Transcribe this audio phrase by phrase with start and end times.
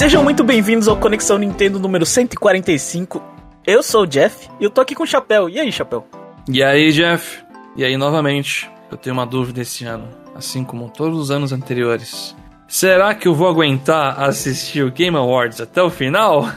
[0.00, 3.22] Sejam muito bem-vindos ao Conexão Nintendo número 145.
[3.66, 5.46] Eu sou o Jeff e eu tô aqui com o Chapéu.
[5.46, 6.06] E aí, Chapéu?
[6.48, 7.44] E aí, Jeff?
[7.76, 12.34] E aí, novamente, eu tenho uma dúvida esse ano, assim como todos os anos anteriores.
[12.66, 16.48] Será que eu vou aguentar assistir o Game Awards até o final?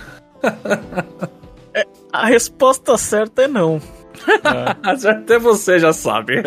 [1.76, 3.82] é, a resposta certa é não.
[4.26, 4.88] É.
[5.12, 6.42] Até você já sabe.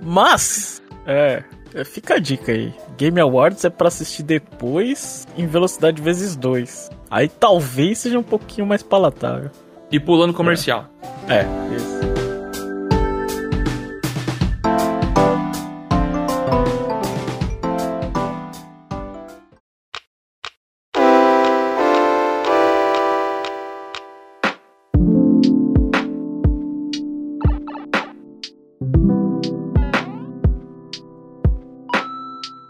[0.00, 1.44] Mas, é, é,
[1.84, 2.72] fica a dica aí.
[2.96, 6.90] Game Awards é para assistir depois em velocidade vezes 2.
[7.10, 9.50] Aí talvez seja um pouquinho mais palatável.
[9.90, 10.86] E pulando comercial.
[11.28, 12.11] É, é isso.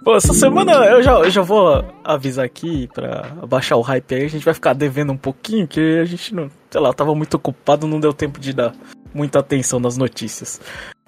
[0.05, 4.25] Pô, essa semana eu já, eu já vou avisar aqui pra baixar o hype aí.
[4.25, 6.51] A gente vai ficar devendo um pouquinho, que a gente não.
[6.71, 8.75] Sei lá, tava muito ocupado, não deu tempo de dar
[9.15, 10.61] muita atenção nas notícias.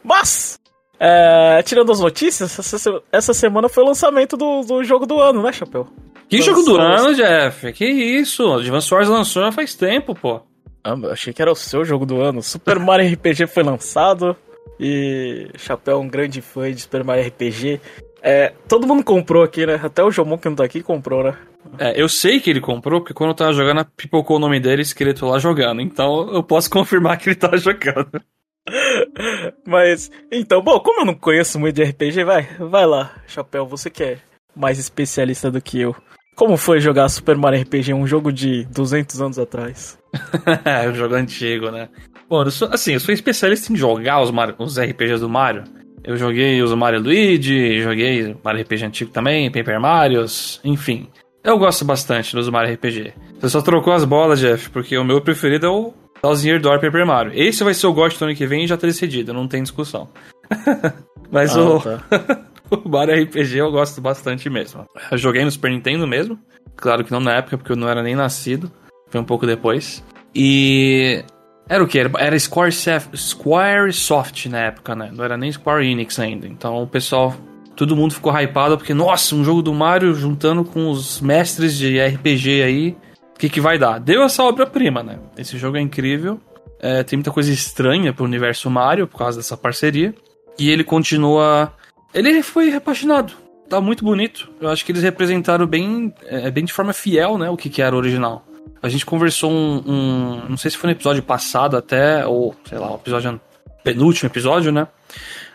[0.03, 0.61] Mas,
[1.01, 5.43] é, tirando as notícias, essa, essa semana foi o lançamento do, do jogo do ano,
[5.43, 5.89] né, Chapéu?
[6.29, 7.73] Que Lançou jogo do ano, Jeff?
[7.73, 8.53] Que isso?
[8.53, 10.41] Advance Wars lançou já faz tempo, pô.
[10.83, 12.43] Ah, achei que era o seu jogo do ano.
[12.43, 14.37] Super Mario RPG foi lançado.
[14.79, 17.81] E Chapéu é um grande fã de Super Mario RPG.
[18.27, 19.79] É, todo mundo comprou aqui, né?
[19.83, 21.37] Até o Jomon que não tá aqui comprou, né?
[21.79, 24.81] É, eu sei que ele comprou, porque quando eu tava jogando, pipocou o nome dele
[24.81, 25.83] escrito lá jogando.
[25.83, 28.19] Então eu posso confirmar que ele tava jogando.
[29.69, 33.91] Mas, então, bom, como eu não conheço muito de RPG, vai, vai lá, Chapéu, você
[33.91, 34.19] que é
[34.57, 35.95] mais especialista do que eu.
[36.35, 39.99] Como foi jogar Super Mario RPG, um jogo de 200 anos atrás?
[40.65, 41.91] é, um jogo antigo, né?
[42.27, 45.65] Bom, eu sou, assim, eu sou especialista em jogar os, Mario, os RPGs do Mario.
[46.05, 51.09] Eu joguei os Mario Luigi, joguei Mario RPG antigo também, Paper Marios, enfim.
[51.43, 53.15] Eu gosto bastante dos Mario RPG.
[53.41, 57.07] Você só trocou as bolas, Jeff, porque o meu preferido é o Thousand Door Paper
[57.07, 57.33] Mario.
[57.35, 59.63] Esse vai ser o GOT do ano que vem e já tá decidido, não tem
[59.63, 60.09] discussão.
[61.31, 61.81] Mas ah, o...
[61.81, 62.01] Tá.
[62.71, 64.85] o Mario RPG eu gosto bastante mesmo.
[65.11, 66.39] Eu joguei no Super Nintendo mesmo.
[66.77, 68.71] Claro que não na época, porque eu não era nem nascido.
[69.09, 70.05] Foi um pouco depois.
[70.35, 71.25] E
[71.69, 71.99] era o que?
[71.99, 75.11] Era, era Squaresoft na época, né?
[75.13, 76.47] Não era nem Square Enix ainda.
[76.47, 77.35] Então o pessoal,
[77.75, 81.99] todo mundo ficou hypado porque, nossa, um jogo do Mario juntando com os mestres de
[81.99, 82.97] RPG aí.
[83.35, 83.99] O que, que vai dar?
[83.99, 85.19] Deu essa obra-prima, né?
[85.37, 86.41] Esse jogo é incrível.
[86.81, 90.15] É, tem muita coisa estranha pro universo Mario por causa dessa parceria.
[90.59, 91.73] E ele continua.
[92.13, 93.33] Ele foi repaginado.
[93.69, 94.51] Tá muito bonito.
[94.61, 97.51] Eu acho que eles representaram bem, é, bem de forma fiel, né?
[97.51, 98.45] O que, que era o original.
[98.83, 102.79] A gente conversou um, um, Não sei se foi no episódio passado até, ou sei
[102.79, 103.41] lá, o episódio.
[103.83, 104.87] Penúltimo episódio, né?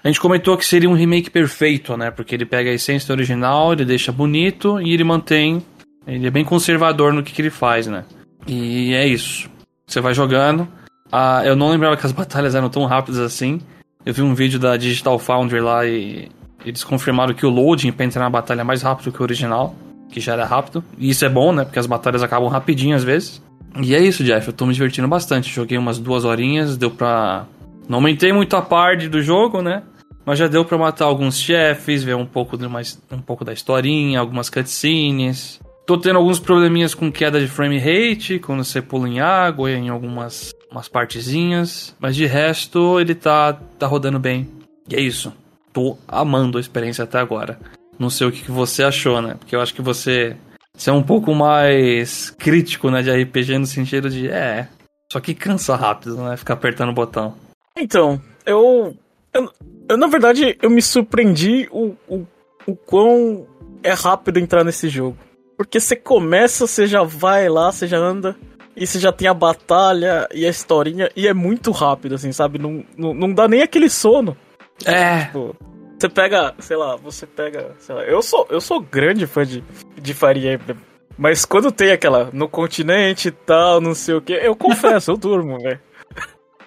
[0.04, 2.12] A gente comentou que seria um remake perfeito, né?
[2.12, 5.64] Porque ele pega a essência original, ele deixa bonito e ele mantém.
[6.08, 8.06] Ele é bem conservador no que, que ele faz, né?
[8.48, 9.50] E é isso.
[9.86, 10.68] Você vai jogando.
[11.12, 13.60] Ah, eu não lembrava que as batalhas eram tão rápidas assim.
[14.06, 16.30] Eu vi um vídeo da Digital Foundry lá e
[16.66, 19.76] eles confirmaram que o loading pra entrar na batalha é mais rápido que o original
[20.12, 20.84] que já era rápido.
[20.98, 21.64] E isso é bom, né?
[21.64, 23.42] Porque as batalhas acabam rapidinho às vezes.
[23.82, 24.48] E é isso, Jeff.
[24.48, 25.54] Eu tô me divertindo bastante.
[25.54, 27.46] Joguei umas duas horinhas, deu pra.
[27.88, 29.84] Não aumentei muito a parte do jogo, né?
[30.26, 33.54] Mas já deu pra matar alguns chefes, ver um pouco, de mais, um pouco da
[33.54, 35.60] historinha, algumas cutscenes.
[35.88, 39.90] Tô tendo alguns probleminhas com queda de frame rate, quando você pula em água, em
[39.90, 41.96] algumas umas partezinhas.
[42.00, 44.48] Mas de resto, ele tá, tá rodando bem.
[44.88, 45.34] E é isso.
[45.74, 47.60] Tô amando a experiência até agora.
[48.00, 49.36] Não sei o que você achou, né?
[49.38, 50.38] Porque eu acho que você,
[50.74, 54.70] você é um pouco mais crítico, né, de RPG no sentido de, é,
[55.12, 56.38] só que cansa rápido, né?
[56.38, 57.36] Ficar apertando o botão.
[57.78, 58.96] Então, eu,
[59.34, 59.52] eu,
[59.90, 62.26] eu na verdade, eu me surpreendi o, o,
[62.66, 63.46] o quão
[63.84, 65.18] é rápido entrar nesse jogo.
[65.58, 68.36] Porque você começa, você já vai lá, você já anda,
[68.76, 72.58] e você já tem a batalha e a historinha, e é muito rápido, assim, sabe?
[72.58, 74.38] Não, não, não dá nem aquele sono.
[74.86, 75.26] É.
[75.26, 75.56] Tipo,
[76.00, 79.64] você pega, sei lá, você pega, sei lá, eu sou, eu sou grande fã de,
[80.02, 80.78] de Fire Emblem.
[81.18, 85.18] Mas quando tem aquela no continente e tal, não sei o que, eu confesso, eu
[85.18, 85.80] durmo, velho.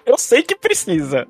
[0.05, 1.25] Eu sei que precisa.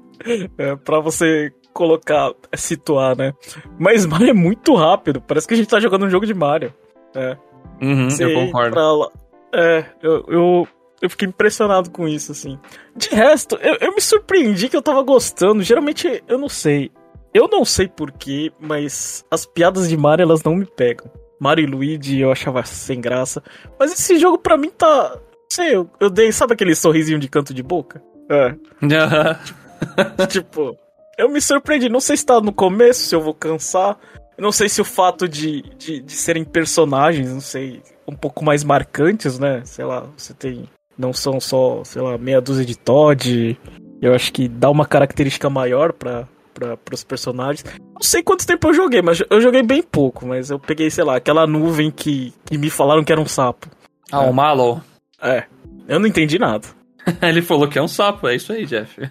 [0.58, 3.34] É, pra você colocar, situar, né?
[3.80, 5.22] Mas Mario é muito rápido.
[5.22, 6.74] Parece que a gente tá jogando um jogo de Mario.
[7.16, 7.38] É.
[7.82, 9.12] Uhum, eu concordo.
[9.54, 10.68] É, eu, eu,
[11.02, 12.60] eu fiquei impressionado com isso, assim.
[12.96, 15.62] De resto, eu, eu me surpreendi que eu tava gostando.
[15.62, 16.92] Geralmente, eu não sei.
[17.34, 21.10] Eu não sei porquê, mas as piadas de Mario elas não me pegam.
[21.40, 23.44] Mario e Luigi eu achava sem graça.
[23.80, 25.16] Mas esse jogo pra mim tá.
[25.16, 26.32] Não sei, eu, eu dei.
[26.32, 28.02] Sabe aquele sorrisinho de canto de boca?
[28.30, 28.56] É.
[30.28, 30.78] tipo,
[31.18, 31.90] eu me surpreendi.
[31.90, 33.98] Não sei se tá no começo, se eu vou cansar.
[34.38, 37.82] Não sei se o fato de, de, de serem personagens, não sei.
[38.08, 39.62] um pouco mais marcantes, né?
[39.66, 40.70] Sei lá, você tem.
[40.98, 43.58] Não são só, sei lá, meia dúzia de Todd.
[44.02, 47.64] Eu acho que dá uma característica maior para para os personagens.
[47.80, 50.26] Não sei quanto tempo eu joguei, mas eu joguei bem pouco.
[50.26, 53.68] Mas eu peguei, sei lá, aquela nuvem que, que me falaram que era um sapo.
[54.12, 54.30] Ah, é.
[54.30, 54.82] o Mallow.
[55.22, 55.46] É.
[55.88, 56.68] Eu não entendi nada.
[57.22, 59.02] Ele falou que é um sapo, é isso aí, Jeff.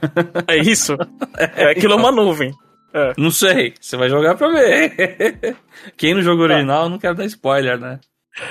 [0.47, 0.97] É isso?
[1.57, 2.53] É, aquilo é uma nuvem.
[2.93, 3.15] É.
[3.17, 5.57] Não sei, você vai jogar pra ver.
[5.97, 7.99] Quem não jogou original, não quero dar spoiler, né?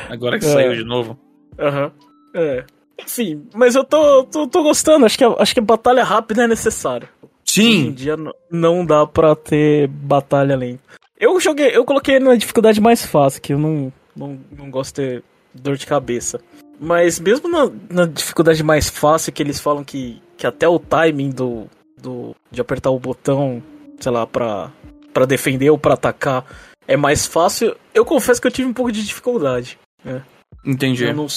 [0.10, 0.50] Agora que é.
[0.50, 1.18] saiu de novo.
[1.60, 1.86] Aham.
[1.86, 1.92] Uhum.
[2.34, 2.66] É.
[3.04, 6.44] Enfim, mas eu tô, tô, tô gostando, acho que, a, acho que a batalha rápida
[6.44, 7.08] é necessária.
[7.52, 7.80] Sim.
[7.80, 8.16] Hoje em dia
[8.50, 10.82] não dá pra ter batalha lenta.
[11.20, 15.02] Eu joguei, eu coloquei na dificuldade mais fácil, que eu não, não, não gosto de
[15.02, 16.40] ter dor de cabeça.
[16.80, 21.30] Mas mesmo na, na, dificuldade mais fácil, que eles falam que, que até o timing
[21.30, 21.68] do,
[22.02, 23.62] do de apertar o botão,
[24.00, 24.72] sei lá, pra,
[25.14, 26.46] pra defender ou pra atacar
[26.88, 29.78] é mais fácil, eu confesso que eu tive um pouco de dificuldade.
[30.04, 30.24] Né?
[30.66, 31.04] Entendi.
[31.04, 31.28] Eu, não,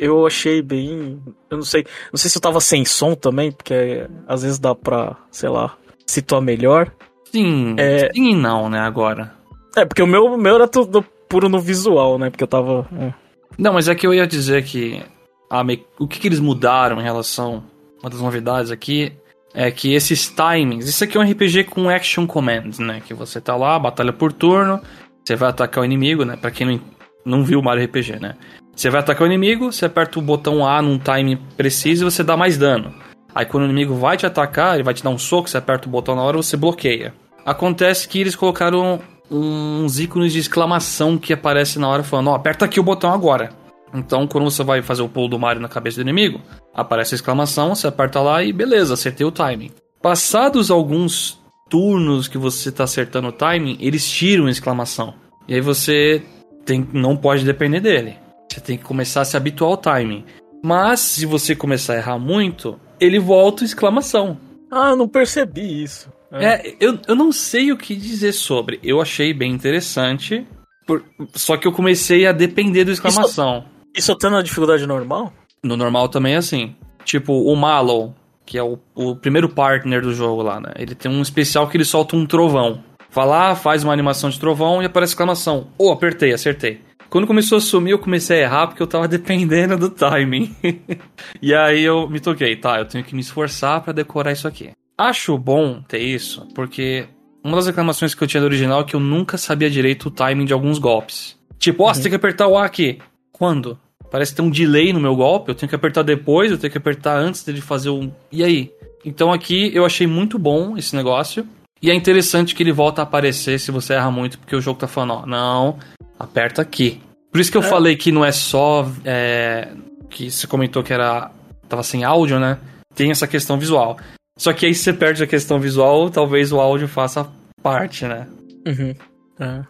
[0.00, 1.22] eu achei bem.
[1.50, 1.84] Eu não sei.
[2.10, 5.76] Não sei se eu tava sem som também, porque às vezes dá pra, sei lá,
[6.06, 6.90] situar melhor.
[7.30, 8.10] Sim, é...
[8.12, 9.34] sim e não, né, agora.
[9.76, 12.30] É, porque o meu, o meu era tudo puro no visual, né?
[12.30, 12.88] Porque eu tava.
[12.98, 13.12] É.
[13.58, 15.02] Não, mas é que eu ia dizer que
[15.50, 15.84] a me...
[15.98, 17.62] o que, que eles mudaram em relação.
[18.02, 19.12] Uma das novidades aqui
[19.52, 20.88] é que esses timings.
[20.88, 23.02] Isso aqui é um RPG com action commands, né?
[23.06, 24.80] Que você tá lá, batalha por turno,
[25.22, 26.36] você vai atacar o inimigo, né?
[26.36, 26.80] Pra quem não,
[27.24, 28.36] não viu o Mario RPG, né?
[28.74, 32.22] Você vai atacar o inimigo, você aperta o botão A num time preciso e você
[32.22, 32.94] dá mais dano.
[33.34, 35.86] Aí quando o inimigo vai te atacar, ele vai te dar um soco, você aperta
[35.86, 37.14] o botão na hora você bloqueia.
[37.44, 39.00] Acontece que eles colocaram
[39.30, 43.12] uns ícones de exclamação que aparece na hora falando, ó, oh, aperta aqui o botão
[43.12, 43.50] agora.
[43.94, 46.40] Então, quando você vai fazer o pulo do Mario na cabeça do inimigo,
[46.74, 49.70] aparece a exclamação, você aperta lá e beleza, acertei o timing.
[50.00, 55.14] Passados alguns turnos que você está acertando o timing, eles tiram a exclamação.
[55.48, 56.22] E aí você
[56.64, 58.16] tem, não pode depender dele.
[58.50, 60.24] Você tem que começar a se habituar ao timing.
[60.62, 64.38] Mas se você começar a errar muito, ele volta exclamação.
[64.70, 66.10] Ah, não percebi isso.
[66.32, 68.78] É, é eu, eu não sei o que dizer sobre.
[68.82, 70.46] Eu achei bem interessante.
[70.86, 71.04] Por...
[71.34, 73.64] Só que eu comecei a depender do exclamação.
[73.94, 75.32] Isso, isso tá na dificuldade normal?
[75.62, 76.74] No normal também é assim.
[77.04, 78.14] Tipo, o Mallow,
[78.44, 80.72] que é o, o primeiro partner do jogo lá, né?
[80.76, 82.82] Ele tem um especial que ele solta um trovão.
[83.10, 85.68] Fala, faz uma animação de trovão e aparece exclamação.
[85.76, 86.80] Oh, apertei, acertei.
[87.10, 90.54] Quando começou a sumir, eu comecei a errar porque eu tava dependendo do timing.
[91.42, 94.70] e aí eu me toquei, tá, eu tenho que me esforçar para decorar isso aqui.
[94.96, 97.08] Acho bom ter isso, porque
[97.42, 100.10] uma das reclamações que eu tinha do original é que eu nunca sabia direito o
[100.10, 101.36] timing de alguns golpes.
[101.58, 101.94] Tipo, ó, oh, uhum.
[101.94, 102.98] você tem que apertar o A aqui.
[103.32, 103.78] Quando?
[104.10, 106.78] Parece ter um delay no meu golpe, eu tenho que apertar depois, eu tenho que
[106.78, 108.12] apertar antes dele fazer um.
[108.30, 108.72] E aí?
[109.04, 111.46] Então aqui eu achei muito bom esse negócio.
[111.82, 114.78] E é interessante que ele volta a aparecer se você erra muito, porque o jogo
[114.78, 115.78] tá falando, ó, não,
[116.20, 117.00] aperta aqui.
[117.32, 117.66] Por isso que eu é.
[117.66, 118.86] falei que não é só.
[119.04, 119.72] É,
[120.10, 121.30] que você comentou que era.
[121.68, 122.58] tava sem áudio, né?
[122.94, 123.98] Tem essa questão visual.
[124.36, 127.30] Só que aí se você perde a questão visual, talvez o áudio faça
[127.62, 128.28] parte, né?
[128.66, 128.94] Uhum.
[129.38, 129.64] É.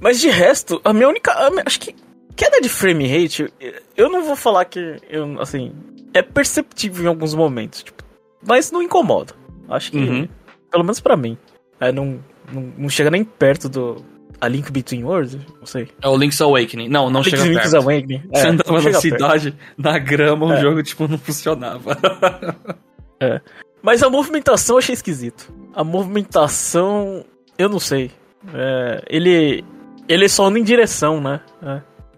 [0.00, 1.32] Mas de resto, a minha única.
[1.32, 1.94] A minha, acho que.
[2.36, 3.52] Queda de frame rate,
[3.96, 4.96] eu não vou falar que.
[5.10, 5.72] Eu, assim.
[6.14, 7.82] É perceptível em alguns momentos.
[7.82, 8.02] Tipo,
[8.46, 9.34] mas não incomoda.
[9.68, 9.98] Acho que.
[9.98, 10.28] Uhum.
[10.70, 11.36] Pelo menos para mim.
[11.80, 12.22] É, não,
[12.52, 14.04] não, não chega nem perto do,
[14.40, 15.36] a Link Between Worlds?
[15.58, 15.88] Não sei.
[16.02, 16.88] É o Link's Awakening.
[16.88, 17.84] Não, não Link's, chega Link's perto.
[17.84, 18.22] Awakening.
[18.32, 19.74] É, Você andava na cidade, perto.
[19.76, 20.60] na grama, o é.
[20.60, 21.96] jogo, tipo, não funcionava.
[23.20, 23.40] é.
[23.82, 25.52] Mas a movimentação eu achei esquisito.
[25.74, 27.24] A movimentação,
[27.56, 28.10] eu não sei.
[28.52, 29.64] É, ele,
[30.08, 31.40] ele só anda em direção, né?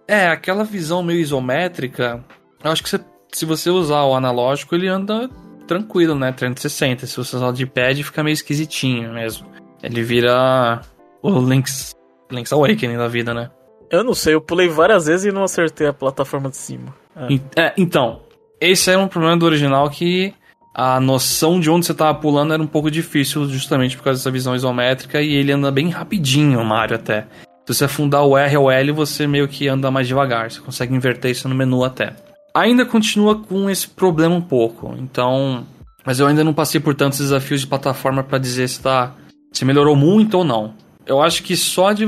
[0.09, 0.25] É.
[0.25, 2.25] é, aquela visão meio isométrica,
[2.62, 3.00] eu acho que você,
[3.33, 5.29] se você usar o analógico, ele anda
[5.67, 6.33] tranquilo, né?
[6.33, 7.07] 360.
[7.07, 9.47] Se você usar o de pad, fica meio esquisitinho mesmo.
[9.83, 10.81] Ele vira
[11.23, 11.95] o Link's
[12.31, 13.51] Link's Awakening da vida, né?
[13.91, 16.95] Eu não sei, eu pulei várias vezes e não acertei a plataforma de cima.
[17.17, 17.61] É.
[17.61, 18.21] É, então,
[18.61, 20.33] esse era um problema do original que
[20.73, 24.31] a noção de onde você tava pulando era um pouco difícil, justamente por causa dessa
[24.31, 27.23] visão isométrica, e ele anda bem rapidinho, o Mario, até.
[27.67, 30.61] Se você afundar o R ou o L, você meio que anda mais devagar, você
[30.61, 32.15] consegue inverter isso no menu até.
[32.55, 35.67] Ainda continua com esse problema um pouco, então...
[36.07, 39.15] Mas eu ainda não passei por tantos desafios de plataforma para dizer se tá...
[39.53, 40.75] se melhorou muito ou não
[41.11, 42.05] eu acho que só de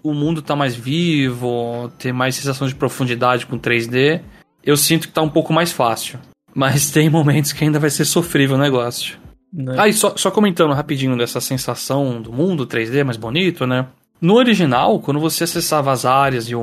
[0.00, 4.20] o mundo estar tá mais vivo, ter mais sensação de profundidade com 3D,
[4.62, 6.20] eu sinto que tá um pouco mais fácil.
[6.54, 9.18] Mas tem momentos que ainda vai ser sofrível o negócio.
[9.52, 9.74] Né?
[9.76, 13.88] Ah, e só, só comentando rapidinho dessa sensação do mundo 3D mais bonito, né?
[14.20, 16.54] No original, quando você acessava as áreas e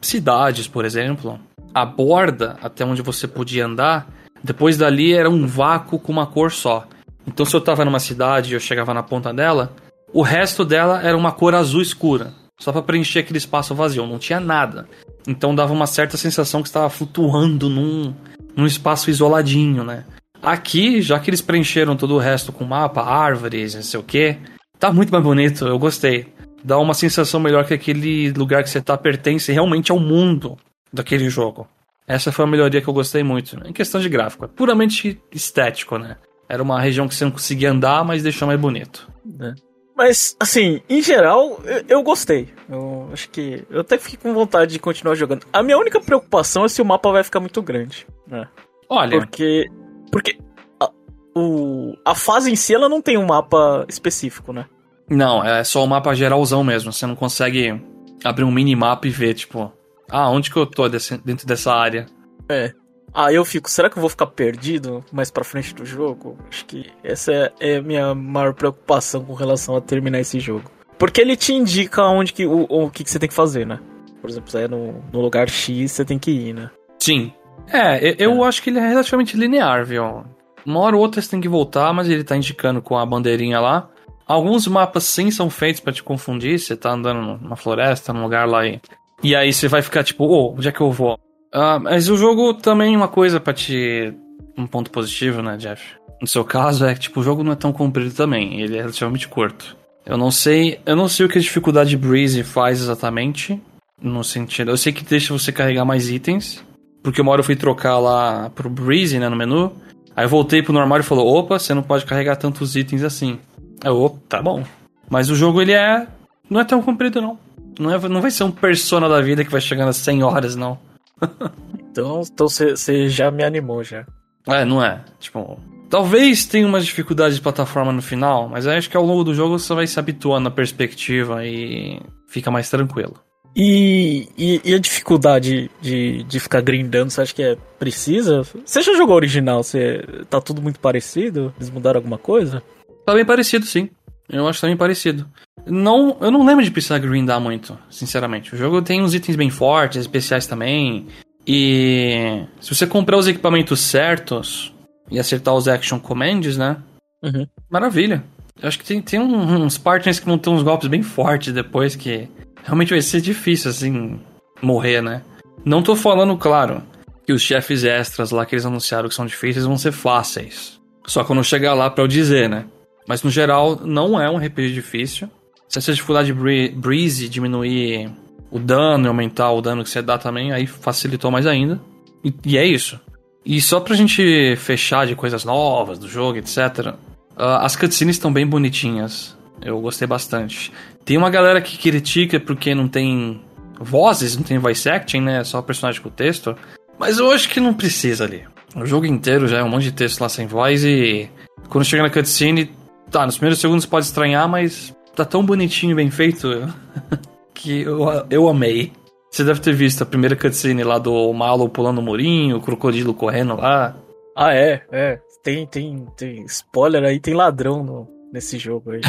[0.00, 1.38] cidades, por exemplo,
[1.72, 4.08] a borda até onde você podia andar,
[4.42, 6.84] depois dali era um vácuo com uma cor só.
[7.24, 9.72] Então se eu tava numa cidade e eu chegava na ponta dela,
[10.12, 14.18] o resto dela era uma cor azul escura, só para preencher aquele espaço vazio, não
[14.18, 14.88] tinha nada.
[15.26, 18.14] Então dava uma certa sensação que estava flutuando num,
[18.56, 20.04] num espaço isoladinho, né?
[20.42, 24.36] Aqui, já que eles preencheram todo o resto com mapa, árvores, não sei o que,
[24.78, 26.32] tá muito mais bonito, eu gostei.
[26.64, 30.56] Dá uma sensação melhor que aquele lugar que você tá pertence realmente ao mundo
[30.92, 31.68] daquele jogo.
[32.06, 33.60] Essa foi a melhoria que eu gostei muito.
[33.66, 36.16] Em questão de gráfico, é puramente estético, né?
[36.48, 39.06] Era uma região que você não conseguia andar, mas deixou mais bonito.
[39.40, 39.67] É.
[39.98, 42.48] Mas, assim, em geral, eu, eu, gostei.
[42.68, 43.64] Eu acho que.
[43.68, 45.44] Eu até fiquei com vontade de continuar jogando.
[45.52, 48.06] A minha única preocupação é se o mapa vai ficar muito grande.
[48.24, 48.46] Né?
[48.88, 49.18] Olha.
[49.18, 49.68] Porque.
[50.12, 50.38] Porque.
[50.80, 50.88] A,
[51.34, 54.66] o, a fase em si ela não tem um mapa específico, né?
[55.10, 56.92] Não, é só o um mapa geralzão mesmo.
[56.92, 57.82] Você não consegue
[58.22, 59.72] abrir um minimapa e ver, tipo,
[60.08, 62.06] ah, onde que eu tô desse, dentro dessa área?
[62.48, 62.72] É.
[63.12, 66.36] Aí eu fico, será que eu vou ficar perdido mais pra frente do jogo?
[66.48, 70.70] Acho que essa é, é a minha maior preocupação com relação a terminar esse jogo.
[70.98, 73.78] Porque ele te indica onde que, o, o que, que você tem que fazer, né?
[74.20, 76.70] Por exemplo, você é no, no lugar X, você tem que ir, né?
[76.98, 77.32] Sim.
[77.72, 78.48] É, eu é.
[78.48, 80.24] acho que ele é relativamente linear, viu?
[80.66, 83.60] Uma hora ou outra você tem que voltar, mas ele tá indicando com a bandeirinha
[83.60, 83.88] lá.
[84.26, 86.58] Alguns mapas sim são feitos para te confundir.
[86.58, 88.80] Você tá andando numa floresta, num lugar lá e.
[89.22, 91.18] E aí você vai ficar tipo, oh, onde é que eu vou?
[91.54, 94.12] Uh, mas o jogo também, uma coisa para te.
[94.56, 95.82] Um ponto positivo, né, Jeff?
[96.20, 98.80] No seu caso, é que tipo, o jogo não é tão comprido também, ele é
[98.80, 99.76] relativamente curto.
[100.04, 100.80] Eu não sei.
[100.86, 103.60] Eu não sei o que a dificuldade Breeze faz exatamente.
[104.00, 104.70] No sentido.
[104.70, 106.64] Eu sei que deixa você carregar mais itens.
[107.02, 109.72] Porque uma hora eu fui trocar lá pro Breeze, né, no menu.
[110.14, 113.38] Aí eu voltei pro normal e falou: opa, você não pode carregar tantos itens assim.
[113.84, 114.64] Aí eu, opa, tá bom.
[115.10, 116.06] Mas o jogo ele é.
[116.48, 117.38] Não é tão comprido, não.
[117.78, 120.56] Não, é, não vai ser um persona da vida que vai chegando a 100 horas,
[120.56, 120.78] não.
[121.90, 124.06] então você então já me animou já.
[124.46, 125.04] É, não é.
[125.18, 125.60] Tipo,
[125.90, 129.58] talvez tenha umas dificuldades de plataforma no final, mas acho que ao longo do jogo
[129.58, 133.14] você vai se habituando à perspectiva e fica mais tranquilo.
[133.56, 138.42] E, e, e, a dificuldade de, de ficar grindando, você acha que é precisa?
[138.64, 139.62] Você já jogou original?
[139.62, 141.52] Você, tá tudo muito parecido?
[141.56, 142.62] Eles mudaram alguma coisa?
[143.04, 143.90] Tá bem parecido, sim.
[144.28, 145.26] Eu acho bem parecido.
[145.66, 148.54] Não, eu não lembro de precisar grindar muito, sinceramente.
[148.54, 151.06] O jogo tem uns itens bem fortes, especiais também.
[151.46, 154.72] E se você comprar os equipamentos certos
[155.10, 156.76] e acertar os action commands, né?
[157.22, 157.46] Uhum.
[157.70, 158.22] Maravilha.
[158.60, 161.96] Eu acho que tem, tem uns partners que vão ter uns golpes bem fortes depois
[161.96, 162.28] que
[162.64, 164.20] realmente vai ser difícil, assim,
[164.60, 165.22] morrer, né?
[165.64, 166.82] Não tô falando, claro,
[167.24, 170.78] que os chefes extras lá que eles anunciaram que são difíceis vão ser fáceis.
[171.06, 172.64] Só quando chegar lá pra eu dizer, né?
[173.08, 175.30] Mas no geral, não é um RPG difícil.
[175.66, 178.10] Se essa dificuldade Breeze diminuir
[178.50, 181.80] o dano e aumentar o dano que você dá também, aí facilitou mais ainda.
[182.22, 183.00] E, e é isso.
[183.44, 186.58] E só pra gente fechar de coisas novas do jogo, etc.
[186.88, 186.94] Uh,
[187.38, 189.36] ah, as cutscenes estão bem bonitinhas.
[189.62, 190.70] Eu gostei bastante.
[191.04, 193.40] Tem uma galera que critica porque não tem
[193.80, 195.44] vozes, não tem voice acting, né?
[195.44, 196.54] Só personagem com texto.
[196.98, 198.44] Mas eu acho que não precisa ali.
[198.76, 201.30] O jogo inteiro já é um monte de texto lá sem voz e
[201.68, 202.70] quando chega na cutscene,
[203.10, 206.48] tá, nos primeiros segundos pode estranhar, mas tá tão bonitinho e bem feito
[207.54, 208.92] que eu, eu amei.
[209.30, 213.12] Você deve ter visto a primeira cutscene lá do Malo pulando o murinho, o crocodilo
[213.12, 213.94] correndo lá.
[214.36, 215.20] Ah, é, é.
[215.42, 219.00] Tem, tem, tem spoiler aí, tem ladrão no, nesse jogo aí.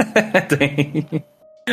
[0.48, 1.06] tem.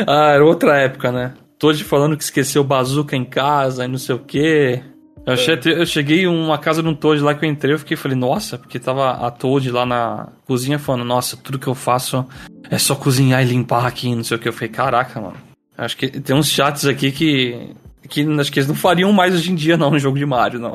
[0.06, 1.34] Ah, era outra época, né?
[1.58, 4.82] Toad falando que esqueceu bazuca em casa e não sei o quê.
[5.26, 7.96] Eu, achei, eu cheguei uma casa de um Toad lá que eu entrei, eu fiquei
[7.96, 12.24] falei, nossa, porque tava a Toad lá na cozinha falando, nossa, tudo que eu faço
[12.70, 14.48] é só cozinhar e limpar aqui, não sei o que.
[14.48, 15.36] Eu falei, caraca, mano.
[15.76, 17.74] Acho que tem uns chats aqui que.
[18.08, 20.60] que acho que eles não fariam mais hoje em dia, não, no jogo de Mario,
[20.60, 20.72] não.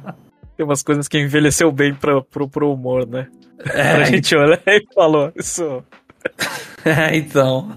[0.56, 3.28] tem umas coisas que envelheceu bem pra, pro, pro humor, né?
[3.66, 3.96] É.
[4.02, 5.84] a gente olha e falou, isso.
[6.86, 7.74] É, então.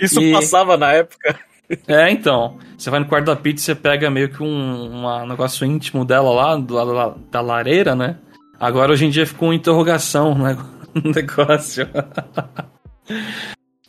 [0.00, 0.32] Isso e...
[0.32, 1.38] passava na época.
[1.86, 2.58] É, então.
[2.76, 6.04] Você vai no quarto da pizza e você pega meio que um, um negócio íntimo
[6.04, 8.16] dela lá, do lado da, da lareira, né?
[8.58, 10.56] Agora hoje em dia ficou uma interrogação né?
[10.94, 11.88] no negócio.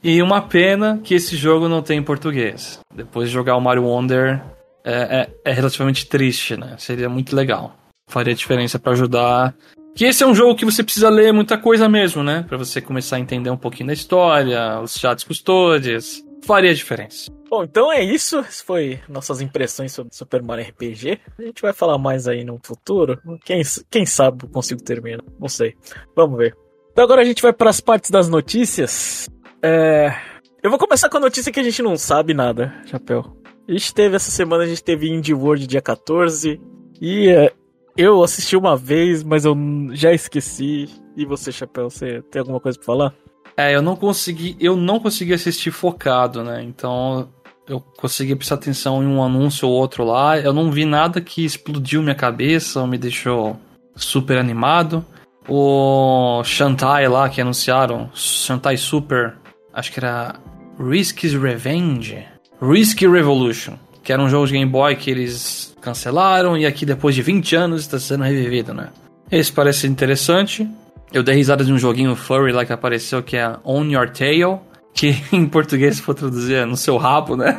[0.03, 2.79] e uma pena que esse jogo não tem em português.
[2.93, 4.41] Depois de jogar o Mario Wonder
[4.83, 6.75] é, é, é relativamente triste, né?
[6.77, 7.75] Seria muito legal.
[8.09, 9.53] Faria diferença para ajudar.
[9.95, 12.45] Que esse é um jogo que você precisa ler muita coisa mesmo, né?
[12.47, 16.23] Para você começar a entender um pouquinho da história, os chats custódios.
[16.45, 17.36] Faria diferença.
[17.49, 18.39] Bom, então é isso.
[18.39, 21.19] Essas foi nossas impressões sobre Super Mario RPG.
[21.37, 23.19] A gente vai falar mais aí no futuro.
[23.43, 25.23] Quem, quem sabe eu consigo terminar.
[25.39, 25.75] Não sei.
[26.15, 26.55] Vamos ver.
[26.91, 29.29] Então agora a gente vai para as partes das notícias.
[29.61, 30.13] É...
[30.61, 33.37] Eu vou começar com a notícia que a gente não sabe nada, Chapéu.
[33.67, 36.59] A gente teve essa semana, a gente teve Indie World dia 14.
[36.99, 37.53] E é,
[37.95, 39.55] eu assisti uma vez, mas eu
[39.91, 40.89] já esqueci.
[41.15, 43.13] E você, Chapéu, você tem alguma coisa pra falar?
[43.55, 46.61] É, eu não consegui, eu não consegui assistir focado, né?
[46.63, 47.27] Então
[47.67, 50.37] eu consegui prestar atenção em um anúncio ou outro lá.
[50.39, 53.59] Eu não vi nada que explodiu minha cabeça ou me deixou
[53.95, 55.05] super animado.
[55.47, 59.35] O Shantai lá que anunciaram, Shantai Super,
[59.73, 60.35] acho que era
[60.77, 62.25] Risk's Revenge,
[62.61, 67.15] Risk Revolution, que era um jogo de Game Boy que eles cancelaram e aqui depois
[67.15, 68.89] de 20 anos está sendo revivido, né?
[69.31, 70.67] Esse parece interessante.
[71.13, 74.59] Eu dei risada de um joguinho furry lá que apareceu que é On Your Tail,
[74.97, 77.57] que em português se for traduzir é no seu rabo, né?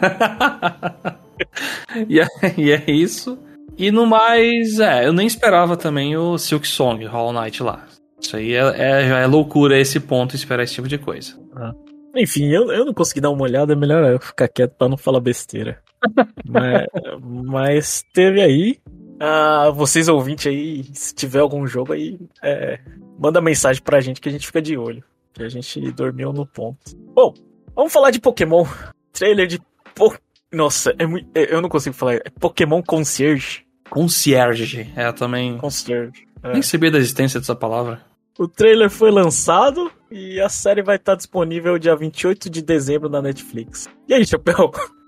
[2.09, 2.27] e, é,
[2.57, 3.39] e, é, isso.
[3.77, 7.87] E no mais, é, eu nem esperava também o Silk Song, Hollow Knight lá.
[8.21, 11.39] Isso aí é, é, já é loucura esse ponto esperar esse tipo de coisa.
[11.55, 11.73] Ah.
[12.17, 14.97] Enfim, eu, eu não consegui dar uma olhada, é melhor eu ficar quieto pra não
[14.97, 15.81] falar besteira.
[16.45, 16.87] mas,
[17.23, 18.79] mas, teve aí.
[19.21, 22.81] Ah, vocês ouvintes aí, se tiver algum jogo aí, é,
[23.19, 25.05] manda mensagem pra gente que a gente fica de olho.
[25.33, 26.97] Que a gente dormiu no ponto.
[27.15, 27.35] Bom,
[27.75, 28.65] vamos falar de Pokémon.
[29.13, 29.61] Trailer de
[29.95, 30.15] po...
[30.53, 31.29] Nossa, é muito...
[31.35, 32.15] É, eu não consigo falar.
[32.15, 33.67] É Pokémon Concierge.
[33.91, 35.59] Concierge, é também.
[35.59, 36.27] Concierge.
[36.43, 36.53] É.
[36.53, 38.03] Nem sabia da existência dessa palavra.
[38.39, 43.21] O trailer foi lançado e a série vai estar disponível dia 28 de dezembro na
[43.21, 43.89] Netflix.
[44.07, 44.71] E aí, Chapéu?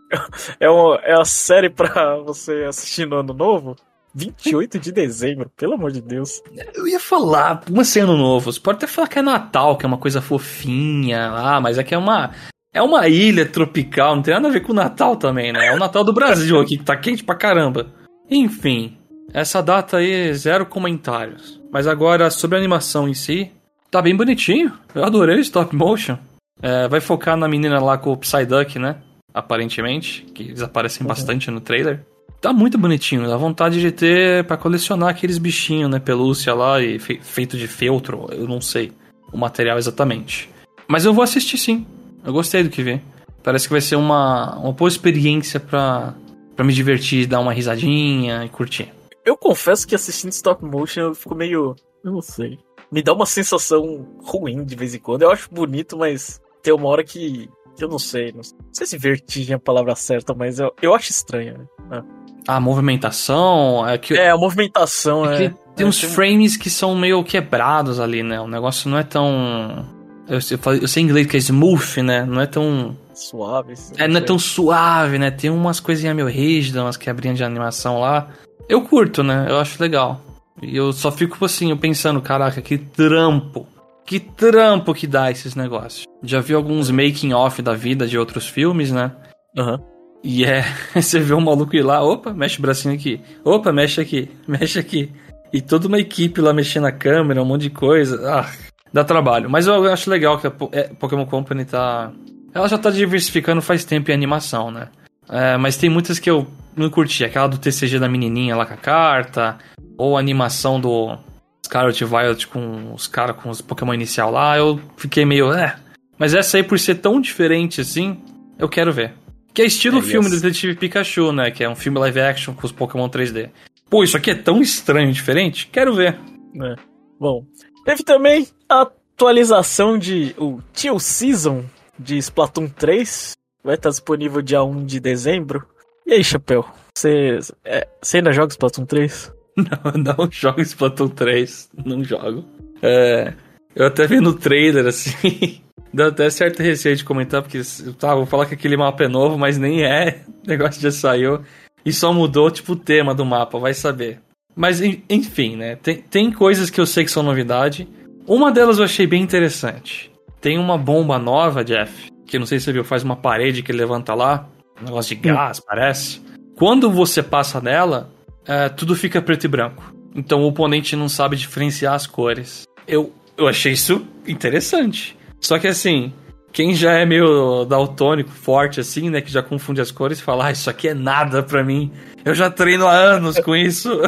[0.58, 3.76] É, uma, é a série pra você assistir no ano novo?
[4.14, 6.42] 28 de dezembro, pelo amor de Deus.
[6.74, 8.52] Eu ia falar, uma ser ano novo.
[8.52, 11.84] Você pode até falar que é Natal, que é uma coisa fofinha lá, mas é
[11.84, 12.30] que é uma.
[12.72, 15.66] É uma ilha tropical, não tem nada a ver com o Natal também, né?
[15.66, 17.88] É o Natal do Brasil aqui, que tá quente pra caramba.
[18.30, 18.96] Enfim,
[19.32, 21.60] essa data aí, zero comentários.
[21.72, 23.50] Mas agora, sobre a animação em si,
[23.90, 24.72] tá bem bonitinho.
[24.94, 26.16] Eu adorei o stop motion.
[26.62, 28.96] É, vai focar na menina lá com o Psyduck, né?
[29.32, 31.08] Aparentemente, que eles aparecem uhum.
[31.08, 32.04] bastante no trailer.
[32.40, 35.98] Tá muito bonitinho, dá vontade de ter para colecionar aqueles bichinhos, né?
[35.98, 38.92] Pelúcia lá e fe feito de feltro, eu não sei
[39.30, 40.48] o material exatamente.
[40.88, 41.86] Mas eu vou assistir sim.
[42.24, 43.00] Eu gostei do que vi.
[43.42, 46.14] Parece que vai ser uma, uma boa experiência pra,
[46.56, 48.92] pra me divertir, dar uma risadinha e curtir.
[49.24, 51.76] Eu confesso que assistindo stop motion eu fico meio.
[52.02, 52.58] Eu não sei.
[52.90, 55.22] Me dá uma sensação ruim de vez em quando.
[55.22, 57.48] Eu acho bonito, mas tem uma hora que.
[57.78, 58.32] Eu não sei.
[58.32, 61.68] Não sei se vertigem é a palavra certa, mas eu, eu acho estranho.
[61.88, 62.02] Né?
[62.46, 63.86] A movimentação.
[63.88, 65.44] É, que, é a movimentação é.
[65.44, 66.10] é tem uns tem...
[66.10, 68.40] frames que são meio quebrados ali, né?
[68.40, 69.86] O negócio não é tão.
[70.28, 72.24] Eu, eu, eu sei em inglês que é smooth, né?
[72.24, 72.96] Não é tão.
[73.14, 73.74] Suave.
[73.96, 75.30] É, não é tão suave, né?
[75.30, 78.28] Tem umas coisinhas meio rígidas, umas quebrinhas de animação lá.
[78.68, 79.46] Eu curto, né?
[79.48, 80.20] Eu acho legal.
[80.62, 83.66] E eu só fico assim, eu pensando, caraca, que trampo.
[84.04, 86.04] Que trampo que dá esses negócios.
[86.22, 89.12] Já vi alguns making off da vida de outros filmes, né?
[89.56, 89.72] Aham.
[89.74, 89.89] Uhum.
[90.22, 93.20] E é, você vê um maluco ir lá, opa, mexe o bracinho aqui.
[93.44, 95.12] Opa, mexe aqui, mexe aqui.
[95.52, 98.20] E toda uma equipe lá mexendo a câmera, um monte de coisa.
[98.28, 98.50] Ah,
[98.92, 99.50] dá trabalho.
[99.50, 102.12] Mas eu acho legal que a é, Pokémon Company tá.
[102.54, 104.88] Ela já tá diversificando faz tempo em animação, né?
[105.28, 107.24] É, mas tem muitas que eu não curti.
[107.24, 109.58] Aquela do TCG da menininha lá com a carta,
[109.96, 111.16] ou a animação do
[111.64, 115.76] Scarlet Violet com os caras com os Pokémon inicial lá, eu fiquei meio, é.
[116.18, 118.20] Mas essa aí, por ser tão diferente assim,
[118.58, 119.14] eu quero ver.
[119.52, 120.40] Que é estilo é, filme yes.
[120.40, 121.50] do Detetive Pikachu, né?
[121.50, 123.50] Que é um filme live action com os Pokémon 3D.
[123.88, 125.68] Pô, isso aqui é tão estranho e diferente?
[125.72, 126.18] Quero ver.
[126.62, 126.76] É.
[127.18, 127.44] Bom,
[127.84, 131.64] teve também a atualização de o Tio Season
[131.98, 133.36] de Splatoon 3.
[133.62, 135.66] Vai estar disponível dia 1 de dezembro.
[136.06, 136.64] E aí, Chapéu?
[136.96, 139.32] Você, é, você ainda joga Splatoon 3?
[139.56, 141.70] Não, não jogo Splatoon 3.
[141.84, 142.44] Não jogo.
[142.80, 143.34] É,
[143.74, 145.60] eu até vi no trailer, assim.
[145.92, 147.60] Dá até certo receio de comentar, porque
[147.98, 150.22] tá, vou falar que aquele mapa é novo, mas nem é.
[150.42, 151.40] O negócio já saiu.
[151.84, 154.20] E só mudou, tipo, o tema do mapa, vai saber.
[154.56, 155.76] Mas, enfim, né?
[155.76, 157.86] Tem, tem coisas que eu sei que são novidade.
[158.26, 160.10] Uma delas eu achei bem interessante.
[160.40, 163.72] Tem uma bomba nova, Jeff, que não sei se você viu, faz uma parede que
[163.72, 164.48] levanta lá.
[164.80, 165.62] Um negócio de gás, hum.
[165.66, 166.22] parece.
[166.56, 168.10] Quando você passa nela,
[168.46, 169.94] é, tudo fica preto e branco.
[170.14, 172.64] Então o oponente não sabe diferenciar as cores.
[172.86, 175.16] Eu, eu achei isso interessante.
[175.40, 176.12] Só que assim,
[176.52, 180.52] quem já é meio daltônico, forte assim, né, que já confunde as cores, fala, ah,
[180.52, 181.92] isso aqui é nada pra mim.
[182.24, 183.90] Eu já treino há anos com isso.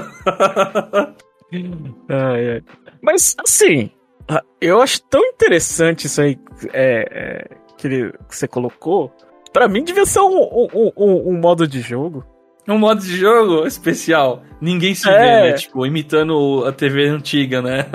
[2.09, 2.63] ai, ai.
[3.01, 3.91] Mas assim,
[4.61, 6.39] eu acho tão interessante isso aí
[6.73, 9.13] é, é, que você colocou,
[9.53, 12.25] Pra mim devia ser um, um, um, um modo de jogo.
[12.67, 14.43] Um modo de jogo especial.
[14.61, 15.13] Ninguém se é.
[15.13, 15.53] vê, né?
[15.55, 17.87] Tipo, imitando a TV antiga, né?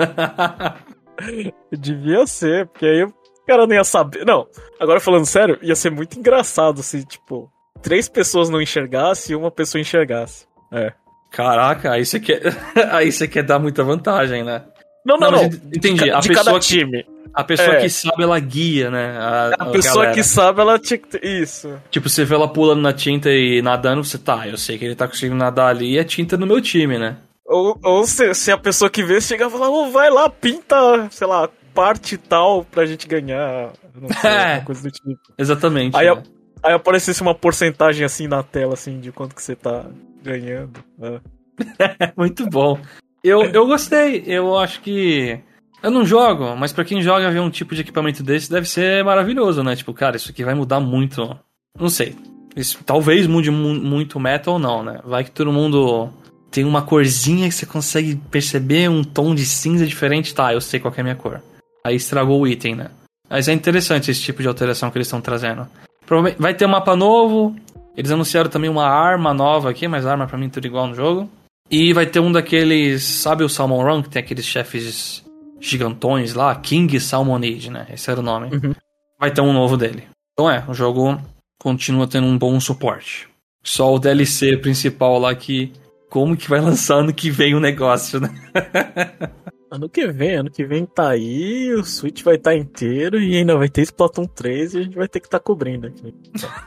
[1.72, 3.06] devia ser, porque aí
[3.48, 4.24] cara não ia saber.
[4.24, 4.46] Não,
[4.78, 7.50] agora falando sério, ia ser muito engraçado se, tipo,
[7.82, 10.46] três pessoas não enxergassem e uma pessoa enxergasse.
[10.72, 10.92] É.
[11.30, 12.40] Caraca, aí você quer,
[12.92, 14.62] aí você quer dar muita vantagem, né?
[15.04, 15.44] Não, não, Não, não.
[15.74, 16.04] entendi.
[16.04, 17.06] De, A de pessoa cada que- time.
[17.34, 17.80] A pessoa É.
[17.82, 19.16] que sabe, ela guia, né?
[19.18, 21.18] A, A pessoa que sabe, ela tinha que.
[21.24, 21.78] Isso.
[21.90, 24.94] Tipo, você vê ela pulando na tinta e nadando, você tá, eu sei que ele
[24.96, 27.16] tá conseguindo nadar ali e é tinta no meu time, né?
[27.46, 31.06] Ou, ou se, se a pessoa que vê chegar e falar, "Ô, vai lá, pinta,
[31.10, 33.72] sei lá, parte tal pra gente ganhar.
[33.94, 34.60] Não sei, É.
[34.60, 35.18] coisa do tipo.
[35.38, 35.96] Exatamente.
[35.96, 36.22] Aí, né?
[36.62, 39.86] Aí aparecesse uma porcentagem assim na tela, assim, de quanto que você tá
[40.22, 40.80] ganhando.
[40.98, 41.20] né?
[42.16, 42.78] Muito bom.
[43.22, 44.22] Eu, eu gostei.
[44.26, 45.38] Eu acho que.
[45.82, 49.04] Eu não jogo, mas pra quem joga ver um tipo de equipamento desse deve ser
[49.04, 49.76] maravilhoso, né?
[49.76, 51.38] Tipo, cara, isso aqui vai mudar muito.
[51.78, 52.16] Não sei.
[52.56, 55.00] Isso, talvez mude mu muito o meta ou não, né?
[55.04, 56.10] Vai que todo mundo
[56.50, 60.34] tem uma corzinha que você consegue perceber um tom de cinza diferente.
[60.34, 61.40] Tá, eu sei qual é a minha cor.
[61.88, 62.90] Aí estragou o item, né?
[63.30, 65.66] Mas é interessante esse tipo de alteração que eles estão trazendo.
[66.04, 67.56] Provavelmente vai ter um mapa novo.
[67.96, 71.30] Eles anunciaram também uma arma nova aqui, mas arma pra mim tudo igual no jogo.
[71.70, 73.02] E vai ter um daqueles.
[73.02, 75.24] Sabe o Salmon Run, que tem aqueles chefes
[75.58, 76.54] gigantões lá?
[76.56, 77.86] King Salmonade, né?
[77.90, 78.54] Esse era o nome.
[78.54, 78.74] Uhum.
[79.18, 80.04] Vai ter um novo dele.
[80.34, 81.18] Então é, o jogo
[81.58, 83.26] continua tendo um bom suporte.
[83.64, 85.72] Só o DLC principal lá que.
[86.10, 88.28] Como que vai lançar ano que vem o negócio, né?
[89.78, 93.56] Ano que vem, ano que vem tá aí, o Switch vai estar inteiro e ainda
[93.56, 96.12] vai ter Splatoon 3 e a gente vai ter que estar cobrindo aqui.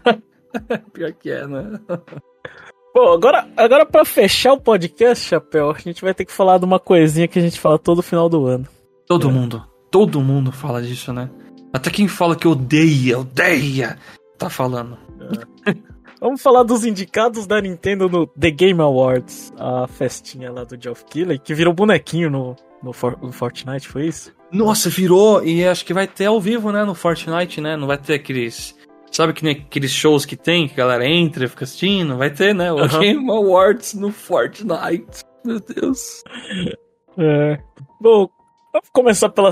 [0.93, 1.78] Pior que é, né?
[2.95, 6.63] Bom, agora, agora pra fechar o podcast, Chapéu, a gente vai ter que falar de
[6.65, 8.65] uma coisinha que a gente fala todo final do ano.
[9.08, 9.32] Todo É.
[9.32, 9.65] mundo.
[9.89, 11.30] Todo mundo fala disso, né?
[11.74, 13.97] Até quem fala que odeia, odeia,
[14.38, 14.97] tá falando.
[16.21, 21.04] Vamos falar dos indicados da Nintendo no The Game Awards, a festinha lá do Geoff
[21.06, 24.34] Keighley, que virou bonequinho no, no, For- no Fortnite, foi isso?
[24.52, 26.84] Nossa, virou e acho que vai ter ao vivo, né?
[26.84, 27.76] No Fortnite, né?
[27.78, 28.76] Não vai ter aqueles.
[29.12, 32.17] Sabe que nem aqueles shows que tem, que a galera entra e fica assistindo?
[32.17, 32.72] Vai ter, né?
[32.72, 33.00] O Aham.
[33.00, 35.24] Game Awards no Fortnite.
[35.44, 36.24] Meu Deus.
[37.17, 37.60] É.
[38.00, 38.30] Bom,
[38.74, 39.52] vamos começar pela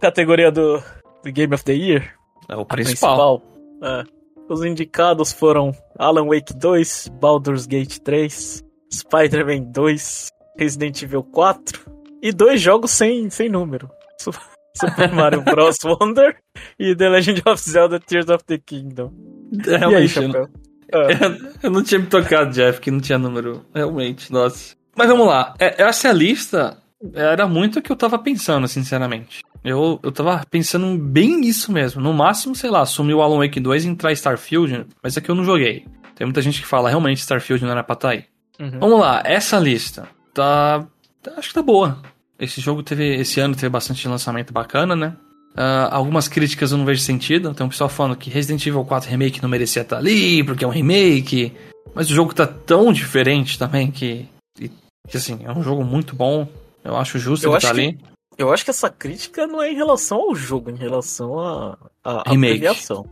[0.00, 0.82] categoria do,
[1.24, 2.14] do Game of the Year.
[2.48, 3.42] É o a principal.
[3.82, 4.04] É.
[4.48, 12.32] Os indicados foram Alan Wake 2, Baldur's Gate 3, Spider-Man 2, Resident Evil 4 e
[12.32, 13.90] dois jogos sem, sem número.
[14.20, 14.32] Su-
[14.78, 15.76] Super Mario Bros.
[15.84, 16.36] Wonder
[16.78, 19.12] e The Legend of Zelda Tears of the Kingdom.
[19.52, 20.48] E aí, Realmente, eu não- Chapéu?
[20.90, 21.66] É.
[21.66, 23.64] eu não tinha me tocado, Jeff, que não tinha número.
[23.74, 24.74] Realmente, nossa.
[24.96, 25.54] Mas vamos lá.
[25.58, 26.78] É- Essa lista
[27.14, 29.40] era muito o que eu tava pensando, sinceramente.
[29.64, 32.00] Eu, eu tava pensando bem nisso mesmo.
[32.00, 35.28] No máximo, sei lá, assumir o Alan Wake 2 e entrar Starfield, mas é que
[35.30, 35.84] eu não joguei.
[36.14, 38.24] Tem muita gente que fala, realmente, Starfield não era pra tá aí.
[38.60, 38.78] Uhum.
[38.78, 40.86] Vamos lá, essa lista tá.
[41.30, 41.98] Tá- Acho que tá boa.
[42.38, 43.16] Esse jogo teve.
[43.16, 45.16] Esse ano teve bastante lançamento bacana, né?
[45.56, 47.52] Ah, algumas críticas eu não vejo sentido.
[47.52, 50.68] Tem um pessoal falando que Resident Evil 4 Remake não merecia estar ali, porque é
[50.68, 51.52] um remake.
[51.94, 54.28] Mas o jogo tá tão diferente também que.
[54.56, 56.46] que assim, é um jogo muito bom.
[56.84, 57.98] Eu acho justo Eu ele acho tá ali.
[58.36, 61.76] Eu acho que essa crítica não é em relação ao jogo, é em relação à
[62.04, 62.58] a, a, Remake.
[62.60, 63.04] premiação.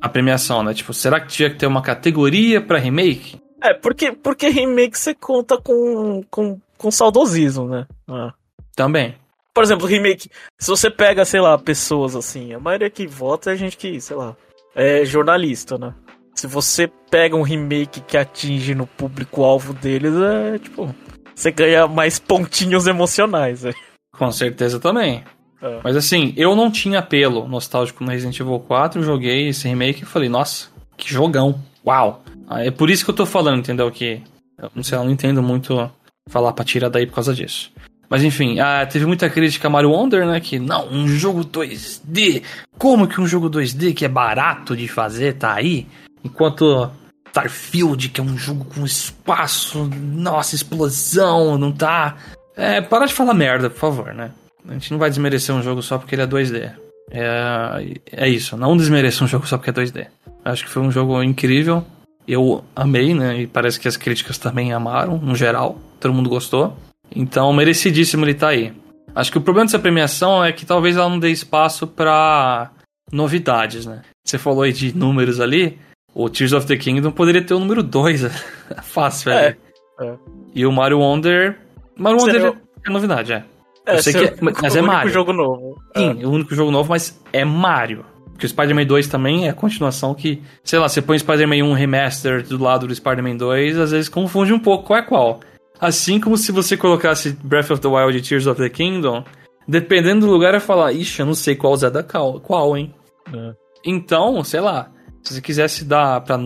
[0.00, 0.74] A premiação, né?
[0.74, 3.40] Tipo, será que tinha que ter uma categoria pra remake?
[3.62, 7.86] É, porque, porque remake você conta com, com, com saudosismo, né?
[8.08, 8.34] Ah.
[8.74, 9.14] Também.
[9.54, 13.56] Por exemplo, remake, se você pega, sei lá, pessoas assim, a maioria que vota é
[13.56, 14.34] gente que, sei lá,
[14.74, 15.94] é jornalista, né?
[16.34, 20.94] Se você pega um remake que atinge no público-alvo deles, é tipo,
[21.34, 23.64] você ganha mais pontinhos emocionais.
[23.64, 23.72] É.
[24.16, 25.22] Com certeza também.
[25.60, 25.80] É.
[25.84, 30.02] Mas assim, eu não tinha apelo nostálgico no Resident Evil 4, eu joguei esse remake
[30.02, 31.60] e falei, nossa, que jogão.
[31.86, 32.22] Uau.
[32.50, 33.90] É por isso que eu tô falando, entendeu?
[33.90, 34.22] Que.
[34.58, 35.90] Eu não sei, eu não entendo muito
[36.28, 37.70] falar pra tirar daí por causa disso.
[38.08, 40.38] Mas enfim, ah, teve muita crítica a Mario Wonder, né?
[40.38, 42.42] Que não, um jogo 2D.
[42.76, 45.86] Como que um jogo 2D que é barato de fazer tá aí?
[46.22, 46.90] Enquanto
[47.28, 52.18] Starfield, que é um jogo com espaço, nossa, explosão, não tá.
[52.54, 54.30] É, para de falar merda, por favor, né?
[54.68, 56.70] A gente não vai desmerecer um jogo só porque ele é 2D.
[57.10, 60.06] É, é isso, não desmereça um jogo só porque é 2D.
[60.44, 61.84] Acho que foi um jogo incrível.
[62.26, 63.40] Eu amei, né?
[63.42, 65.78] E parece que as críticas também amaram, no geral.
[66.00, 66.76] Todo mundo gostou.
[67.14, 68.72] Então, merecidíssimo ele tá aí.
[69.14, 72.70] Acho que o problema dessa premiação é que talvez ela não dê espaço pra
[73.10, 74.02] novidades, né?
[74.24, 75.78] Você falou aí de números ali.
[76.14, 78.22] O Tears of the Kingdom poderia ter o número 2.
[78.84, 79.56] Fácil, É, velho.
[80.00, 80.14] é.
[80.54, 81.58] E o Mario Wonder.
[81.96, 82.54] Mario Wonder
[82.86, 83.44] é novidade, é.
[83.86, 85.12] É, Eu sei que é- mas o é único Mario.
[85.12, 85.76] jogo novo.
[85.96, 88.04] Sim, o único jogo novo, mas é Mario.
[88.42, 91.72] Porque o Spider-Man 2 também é a continuação que, sei lá, você põe Spider-Man 1
[91.74, 95.40] Remaster do lado do Spider-Man 2, às vezes confunde um pouco qual é qual.
[95.80, 99.24] Assim como se você colocasse Breath of the Wild e Tears of the Kingdom,
[99.68, 102.92] dependendo do lugar, é falar, ixi, eu não sei qual é da qual, qual hein?
[103.32, 103.54] É.
[103.84, 104.90] Então, sei lá,
[105.22, 106.36] se você quisesse dar pra.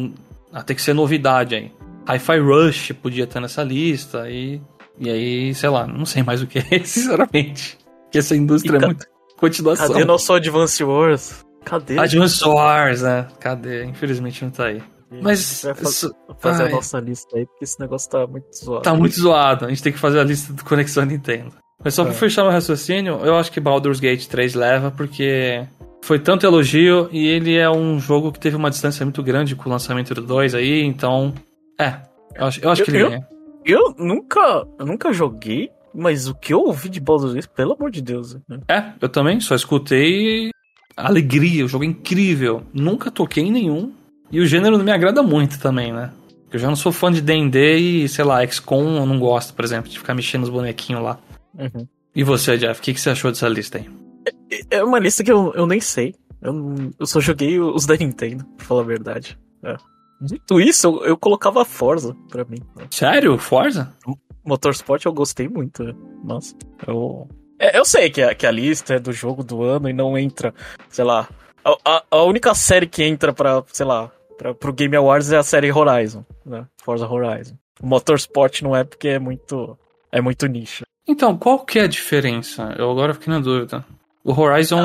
[0.52, 1.72] Ah, tem que ser novidade aí.
[2.06, 4.60] Hi-Fi Rush podia estar nessa lista e.
[4.98, 7.78] E aí, sei lá, não sei mais o que é, sinceramente.
[8.02, 9.06] Porque essa indústria E é muito
[9.38, 9.88] continuação.
[9.88, 11.45] Cadê nosso Advance Wars?
[11.66, 11.98] Cadê?
[11.98, 13.26] Advance Wars, né?
[13.40, 13.84] Cadê?
[13.84, 14.80] Infelizmente não tá aí.
[15.10, 18.82] A Mas gente vai fazer a nossa lista aí, porque esse negócio tá muito zoado.
[18.82, 19.64] tá muito zoado.
[19.66, 21.52] A gente tem que fazer a lista do Conexão Nintendo.
[21.84, 22.16] Mas só pra É.
[22.16, 25.66] fechar meu raciocínio, eu acho que Baldur's Gate 3 leva, porque
[26.02, 29.68] foi tanto elogio e ele é um jogo que teve uma distância muito grande com
[29.68, 31.34] o lançamento do 2 aí, então.
[31.80, 32.00] É.
[32.34, 33.28] Eu acho, eu acho que ele Eu- ganha.
[33.64, 37.90] Eu nunca, eu nunca joguei, mas o que eu ouvi de Baldur's Gate, pelo amor
[37.90, 38.34] de Deus.
[38.48, 38.60] né?
[38.68, 40.50] É, eu também, só escutei
[40.96, 42.62] alegria, o jogo é incrível.
[42.72, 43.92] Nunca toquei em nenhum.
[44.30, 46.12] E o gênero não me agrada muito também, né?
[46.52, 49.64] Eu já não sou fã de D&D e, sei lá, XCOM eu não gosto, por
[49.64, 51.18] exemplo, de ficar mexendo nos bonequinhos lá.
[51.54, 51.86] Uhum.
[52.14, 53.88] E você, Jeff, o que, que você achou dessa lista aí?
[54.70, 56.14] É uma lista que eu, eu nem sei.
[56.40, 59.38] Eu, eu só joguei os da Nintendo, pra falar a verdade.
[59.62, 59.76] É.
[60.20, 62.58] Dito isso, eu, eu colocava Forza pra mim.
[62.90, 63.36] Sério?
[63.36, 63.92] Forza?
[64.44, 65.84] Motorsport eu gostei muito?
[66.24, 66.54] Nossa,
[66.86, 67.28] eu.
[67.58, 70.16] É, eu sei que a, que a lista é do jogo do ano e não
[70.18, 70.54] entra,
[70.88, 71.28] sei lá.
[71.64, 75.36] A, a- a única série que entra pra, sei lá, pra, pro Game Awards é
[75.38, 76.66] a série Horizon, né?
[76.82, 77.54] Forza Horizon.
[77.80, 79.76] O Motorsport não é porque é muito.
[80.12, 80.84] É muito nicho.
[81.08, 82.74] Então, qual que é a diferença?
[82.78, 83.84] Eu agora fiquei na dúvida.
[84.24, 84.78] O Horizon...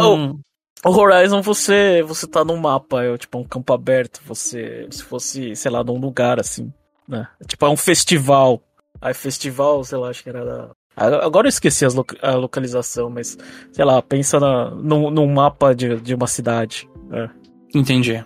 [0.84, 5.56] O Horizon você você tá num mapa, é tipo um campo aberto, você se fosse,
[5.56, 6.74] sei lá, num lugar assim,
[7.08, 7.28] né?
[7.48, 8.60] Tipo é um festival.
[9.00, 13.10] Aí festival, sei lá, acho que era da Agora eu esqueci as loca- a localização,
[13.10, 13.38] mas
[13.72, 16.90] sei lá, pensa na, num, num mapa de, de uma cidade.
[17.12, 17.30] É.
[17.74, 18.24] Entendi.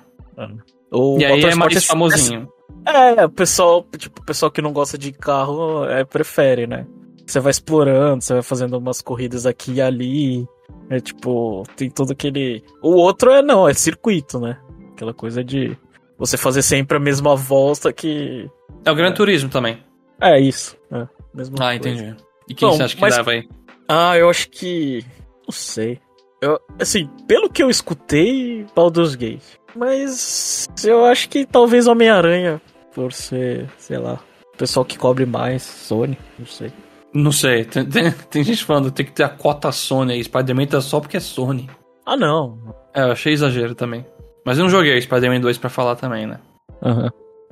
[0.91, 2.47] O e aí é mais famosinho.
[2.85, 6.85] É, o pessoal, tipo, o pessoal que não gosta de carro é, prefere, né?
[7.25, 10.47] Você vai explorando, você vai fazendo umas corridas aqui e ali.
[10.89, 12.63] É tipo, tem todo aquele.
[12.83, 14.59] O outro é não, é circuito, né?
[14.93, 15.75] Aquela coisa de
[16.17, 18.49] você fazer sempre a mesma volta que.
[18.83, 19.11] É o Gran É.
[19.13, 19.79] Turismo também.
[20.21, 20.77] É isso.
[20.91, 21.75] É, mesma Ah, coisa.
[21.75, 22.15] entendi.
[22.49, 23.47] E quem Bom, você acha que mas- leva aí?
[23.87, 25.03] Ah, eu acho que.
[25.47, 25.99] Não sei.
[26.41, 29.43] Eu, assim, pelo que eu escutei, Baldur's Gate.
[29.75, 32.61] Mas eu acho que talvez Homem-Aranha,
[32.93, 34.19] por ser, sei lá,
[34.53, 36.71] o pessoal que cobre mais, Sony, não sei.
[37.13, 37.65] Não sei.
[37.65, 40.23] Tem, tem- tem gente falando tem que ter a cota Sony aí.
[40.23, 41.69] Spider-Man tá só porque é Sony.
[42.05, 42.57] Ah, não.
[42.93, 44.05] É, eu achei exagero também.
[44.45, 46.39] Mas eu não joguei Spider-Man 2 pra falar também, né?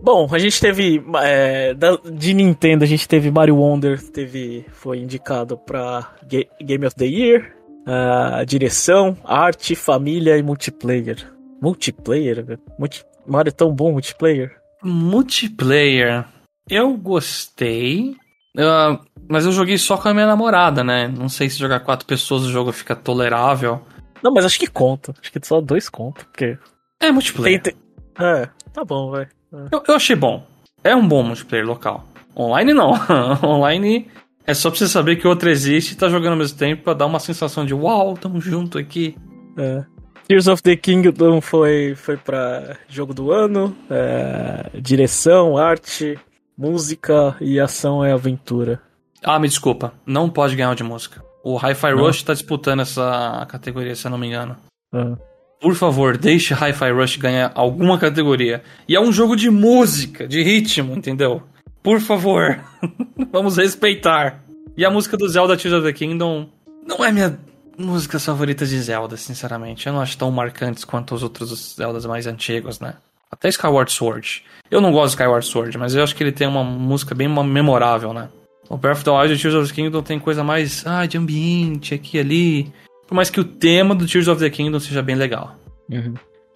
[0.01, 1.01] Bom, a gente teve.
[1.21, 6.86] é, da- de Nintendo, a gente teve Mario Wonder, teve, foi indicado pra Ga- Game
[6.86, 7.53] of the Year.
[7.86, 11.29] a direção, arte, família e multiplayer.
[11.62, 12.41] Multiplayer?
[12.45, 12.60] velho?
[12.79, 14.56] Multi, Mario é tão bom multiplayer?
[14.82, 16.25] Multiplayer.
[16.69, 18.15] Eu gostei.
[18.58, 18.97] ah,
[19.29, 21.08] mas eu joguei só com a minha namorada, né?
[21.10, 23.82] Não sei se jogar quatro pessoas o jogo fica tolerável.
[24.23, 25.13] Não, mas acho que conta.
[25.21, 26.23] Acho que só dois conta.
[26.23, 26.58] Porque.
[27.01, 27.62] É multiplayer.
[27.62, 29.27] Tem, tem- É, tá bom, vai.
[29.72, 30.46] Eu, eu achei bom.
[30.84, 32.06] É um bom multiplayer local.
[32.36, 32.94] Online não.
[33.44, 34.08] Online
[34.46, 36.84] é só pra você saber que o outro existe e tá jogando ao mesmo tempo
[36.84, 39.16] pra dar uma sensação de uau, tamo junto aqui.
[39.58, 39.84] É.
[40.28, 43.76] Tears of the Kingdom foi, foi pra jogo do ano.
[43.89, 46.18] é, direção, arte,
[46.58, 48.82] música e ação é aventura.
[49.24, 49.94] Ah, me desculpa.
[50.06, 51.24] Não pode ganhar de música.
[51.44, 51.94] O Hi-Fi?
[51.94, 54.56] Rush tá disputando essa categoria, se eu não me engano.
[54.94, 55.16] Ah.
[55.63, 58.62] Por favor, deixe Hi-Fi Rush ganhar alguma categoria.
[58.86, 61.41] E é um jogo de música, de ritmo, entendeu?
[61.82, 62.60] Por favor,
[63.32, 64.43] vamos respeitar.
[64.76, 66.49] E a música do Zelda Tears of the Kingdom
[66.86, 67.39] não é minha
[67.78, 69.88] música favorita de Zelda, sinceramente.
[69.88, 72.95] Eu não acho tão marcantes quanto os outros Zeldas mais antigos, né?
[73.32, 74.43] Até Skyward Sword.
[74.69, 77.30] Eu não gosto de Skyward Sword, mas eu acho que ele tem uma música bem
[77.30, 78.28] memorável, né?
[78.67, 81.17] O Breath of the Wild e Tears of the Kingdom tem coisa mais ah, de
[81.17, 82.73] ambiente aqui e ali.
[83.08, 85.56] Por mais que o tema do Tears of the Kingdom seja bem legal.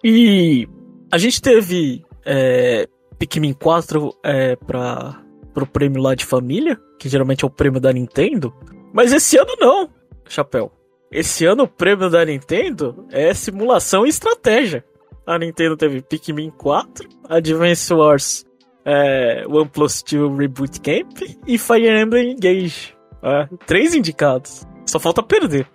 [0.02, 0.68] E
[1.12, 7.44] a gente teve é, Pikmin 4 é, pra, pro prêmio lá de família, que geralmente
[7.44, 8.52] é o prêmio da Nintendo.
[8.92, 9.90] Mas esse ano não,
[10.28, 10.70] Chapéu.
[11.10, 14.84] Esse ano o prêmio da Nintendo é simulação e estratégia.
[15.26, 18.46] A Nintendo teve Pikmin 4, Advance Wars
[18.84, 22.94] é, One Plus 2 Reboot Camp e Fire Emblem Engage.
[23.22, 24.66] É, três indicados.
[24.86, 25.66] Só falta perder.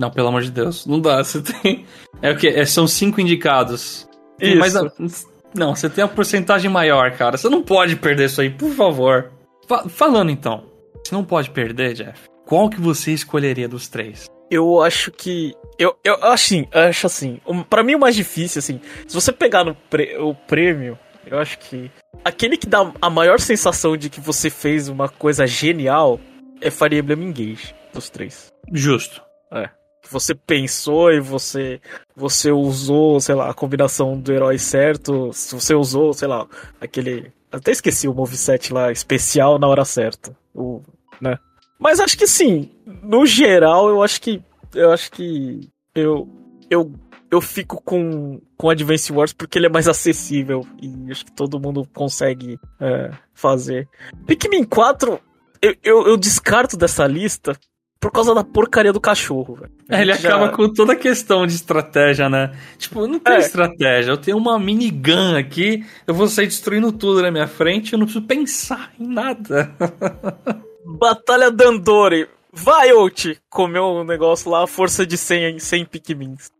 [0.00, 1.18] Não, pelo amor de Deus, não dá.
[1.22, 1.84] Você tem.
[2.22, 2.48] É o quê?
[2.48, 4.08] É, são cinco indicados.
[4.58, 4.90] Mais a-
[5.54, 7.36] Não, você tem a porcentagem maior, cara.
[7.36, 9.30] Você não pode perder isso aí, por favor.
[9.68, 10.64] Fa- falando então,
[11.04, 12.18] você não pode perder, Jeff.
[12.46, 14.24] Qual que você escolheria dos três?
[14.50, 15.52] Eu acho que.
[15.78, 17.38] Eu, eu assim, acho assim.
[17.68, 18.80] Pra mim o mais difícil, assim.
[19.06, 21.90] Se você pegar no prê- o prêmio, eu acho que.
[22.24, 26.18] Aquele que dá a maior sensação de que você fez uma coisa genial
[26.62, 28.50] é Fire Emblem Engage, dos três.
[28.72, 29.22] Justo.
[29.52, 29.79] Que
[30.10, 31.80] você pensou e você.
[32.16, 35.32] Você usou, sei lá, a combinação do herói certo.
[35.32, 36.46] Se você usou, sei lá,
[36.80, 37.32] aquele.
[37.50, 40.36] Até esqueci o moveset lá especial na hora certa.
[40.54, 40.82] O,
[41.20, 41.38] né?
[41.78, 42.70] Mas acho que sim,
[43.02, 44.42] no geral, eu acho que.
[44.74, 45.68] Eu acho que.
[45.94, 46.28] Eu.
[46.68, 46.92] Eu,
[47.30, 50.66] eu fico com, com Advance Wars porque ele é mais acessível.
[50.80, 53.88] E acho que todo mundo consegue é, fazer.
[54.26, 55.20] Pikmin 4,
[55.62, 57.58] eu, eu, eu descarto dessa lista
[58.00, 59.70] por causa da porcaria do cachorro, velho.
[59.88, 62.50] É, ele Já- acaba com toda a questão de estratégia, né?
[62.78, 63.38] Tipo, não tem É.
[63.38, 64.10] estratégia.
[64.12, 68.06] Eu tenho uma minigun aqui, eu vou sair destruindo tudo na minha frente, eu não
[68.06, 69.70] preciso pensar em nada.
[70.84, 72.26] Batalha Dandori.
[72.52, 73.38] Vai, Out!
[73.48, 76.50] Comeu um negócio lá, força de 100 em 100 Pikmins.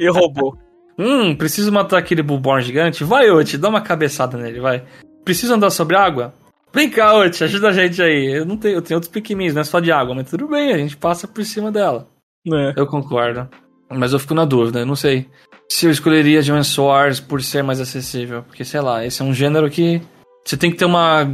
[0.00, 0.56] E, e roubou.
[0.98, 3.04] Hum, preciso matar aquele Bullborn gigante?
[3.04, 4.82] Vai, Oti, dá uma cabeçada nele, vai.
[5.24, 6.34] Preciso andar sobre água?
[6.72, 8.38] Vem cá, Oti, ajuda a gente aí.
[8.38, 10.72] Eu não tenho, eu tenho outros Pikmins, não é só de água, mas tudo bem,
[10.72, 12.08] a gente passa por cima dela.
[12.46, 12.72] Né?
[12.76, 13.48] Eu concordo.
[13.90, 15.28] Mas eu fico na dúvida, eu não sei
[15.68, 18.42] se eu escolheria Advance Wars por ser mais acessível.
[18.44, 20.00] Porque, sei lá, esse é um gênero que
[20.44, 21.28] você tem que ter uma,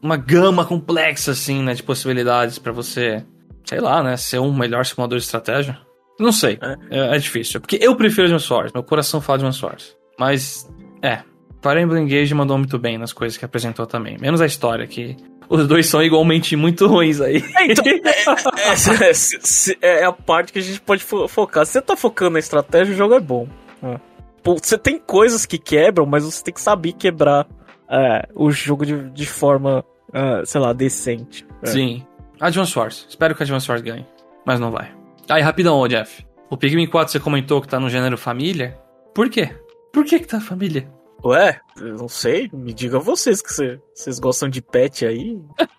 [0.00, 3.24] uma gama complexa, assim, né, de possibilidades pra você,
[3.64, 5.78] sei lá, né, ser um melhor simulador de estratégia.
[6.18, 6.58] Não sei,
[6.90, 7.60] é, é difícil.
[7.60, 9.96] Porque eu prefiro Advance Wars, meu coração fala Advance Wars.
[10.18, 10.68] Mas,
[11.02, 11.22] é,
[11.68, 14.16] Fire Emblem Engage mandou muito bem nas coisas que apresentou também.
[14.20, 15.16] Menos a história, que
[15.48, 17.42] os dois são igualmente muito ruins aí.
[17.56, 21.64] É, então, é, é, se- é a parte que a gente pode fo- focar.
[21.66, 23.48] Se você tá focando na estratégia, o jogo é bom.
[23.82, 23.98] É.
[24.42, 27.46] Pô, Você tem coisas que quebram, mas você tem que saber quebrar
[27.90, 31.46] é, o jogo de, de forma, é, sei lá, decente.
[31.62, 31.66] É.
[31.66, 32.04] Sim.
[32.40, 33.06] Advance Wars.
[33.08, 34.06] Espero que Advance Wars ganhe.
[34.44, 34.90] Mas não vai.
[35.28, 36.24] Aí, rapidão, ô Jeff.
[36.50, 38.78] O Pikmin 4 você comentou que tá no gênero família.
[39.14, 39.50] Por quê?
[39.92, 40.86] Por que que tá família?
[41.26, 45.38] Ué, não sei, me digam vocês que cê- vocês gostam de pet aí.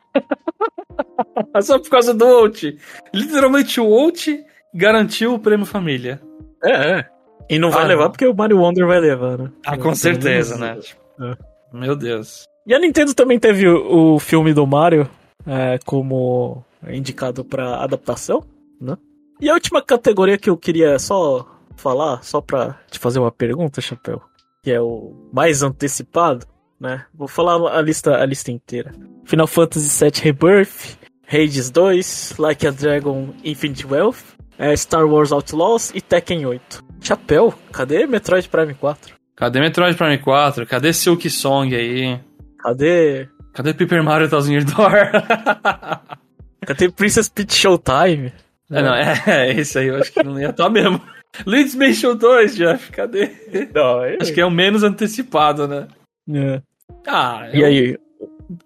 [1.53, 2.77] É só por causa do Out.
[3.13, 6.19] Literalmente o Out garantiu o prêmio família.
[6.63, 7.09] É, é.
[7.49, 8.11] E não vai Ah, levar não.
[8.11, 9.51] porque o Mario Wonder vai levar, né?
[9.65, 10.79] Ah, com certeza, né?
[11.21, 11.37] É.
[11.71, 12.45] Meu Deus.
[12.65, 15.09] E a Nintendo também teve o, o filme do Mario
[15.45, 18.43] é, como indicado pra adaptação,
[18.81, 18.97] né?
[19.39, 23.79] E a última categoria que eu queria só falar, só pra te fazer uma pergunta,
[23.81, 24.21] Chapéu,
[24.67, 26.45] que é o mais antecipado,
[26.77, 27.05] né?
[27.13, 28.91] Vou falar a lista, a lista inteira.
[29.23, 35.93] Final Fantasy VII Rebirth, Hades 2, Like a Dragon Infinite Wealth, é, Star Wars Outlaws
[35.95, 36.83] e Tekken 8.
[36.99, 39.15] Chapéu, cadê Metroid Prime 4?
[39.37, 40.67] Cadê Metroid Prime 4?
[40.67, 42.19] Cadê Silk Song aí?
[42.59, 45.11] Cadê, Cadê Paper Mario Thousand Year Door?
[46.67, 48.33] cadê Princess Peach Showtime?
[48.69, 51.01] é, não, é, é, esse aí eu acho que não ia estar mesmo.
[51.45, 53.29] Luigi's Mansion 2, Jeff, cadê?
[53.73, 55.87] Não, é- Acho que é o menos antecipado, né?
[56.29, 56.61] É.
[57.05, 57.97] Ah, E eu- aí?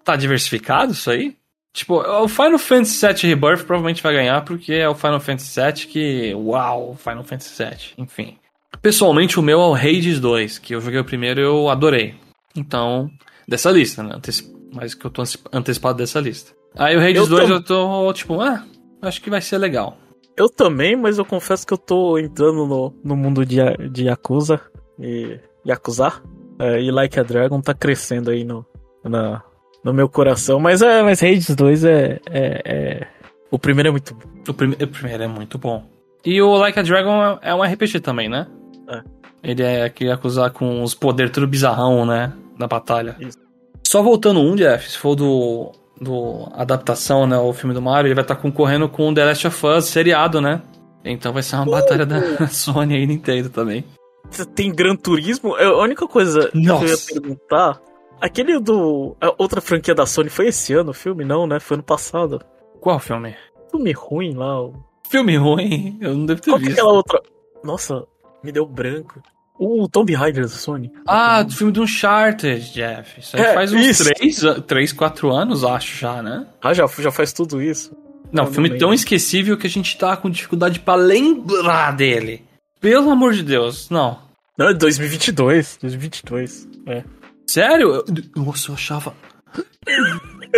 [0.04, 1.36] tá diversificado isso aí?
[1.74, 5.86] Tipo, o Final Fantasy VII Rebirth provavelmente vai ganhar porque é o Final Fantasy VII
[5.86, 6.34] que...
[6.34, 8.36] Uau, Final Fantasy VII, enfim.
[8.82, 12.14] Pessoalmente, o meu é o Hades 2, que eu joguei o primeiro e eu adorei.
[12.54, 13.08] Então,
[13.48, 14.14] dessa lista, né?
[14.16, 16.52] Anteci- Mas que eu tô anteci- antecipado dessa lista.
[16.76, 18.64] Aí o Hades Eu 2 tam- eu tô, tipo, ah,
[19.02, 19.96] acho que vai ser legal.
[20.36, 23.56] Eu também, mas eu confesso que eu tô entrando no, no mundo de,
[23.90, 24.60] de Yakuza
[24.98, 26.12] e Yakuza.
[26.58, 28.64] É, e Like a Dragon tá crescendo aí no,
[29.04, 29.42] na,
[29.84, 30.58] no meu coração.
[30.60, 33.06] Mas é, mas Hades 2 é, é, é-
[33.50, 34.20] O primeiro é muito bom.
[34.48, 35.84] O, prime- o primeiro é muito bom.
[36.24, 38.46] E o Like a Dragon é é um RPG também, né?
[38.88, 39.02] É.
[39.42, 42.32] Ele é aquele acusar com os poderes tudo bizarrão, né?
[42.58, 43.16] Na batalha.
[43.18, 43.38] Isso.
[43.84, 47.36] Só voltando um, Jeff, se for do, do adaptação, né?
[47.38, 50.40] O filme do Mario, ele vai estar concorrendo com o The Last of Us seriado,
[50.40, 50.60] né?
[51.04, 53.84] Então vai ser uma batalha da Sony e Nintendo também.
[54.30, 55.56] Você tem Gran Turismo?
[55.56, 57.12] É, A única coisa que eu ia Nossa.
[57.12, 57.80] perguntar.
[58.20, 59.16] Aquele do.
[59.20, 61.24] A outra franquia da Sony foi esse ano o filme?
[61.24, 61.58] Não, né?
[61.58, 62.40] Foi ano passado.
[62.80, 63.34] Qual filme?
[63.70, 64.62] Filme ruim lá.
[64.62, 64.74] o-
[65.08, 65.98] Filme ruim?
[66.00, 66.78] Eu não devo ter Qual que é visto.
[66.80, 67.20] aquela outra?
[67.64, 68.04] Nossa,
[68.42, 69.20] me deu branco.
[69.64, 70.90] O Tomb Raider da Sony.
[71.06, 73.20] Ah, do filme do Uncharted, Jeff.
[73.20, 74.04] Isso aí É, faz uns isso.
[74.04, 76.46] 3, três, 4 anos, acho já, né?
[76.60, 77.94] Ah, já, já faz tudo isso.
[78.32, 78.78] Não, filme lembro.
[78.86, 82.42] tão esquecível que a gente tá com dificuldade pra lembrar dele.
[82.80, 84.18] Pelo amor de Deus, não.
[84.58, 85.78] Não, é 2022.
[85.80, 86.68] 2022.
[86.86, 87.04] É.
[87.48, 87.94] Sério?
[87.94, 88.04] Eu-
[88.44, 89.14] Nossa, eu achava.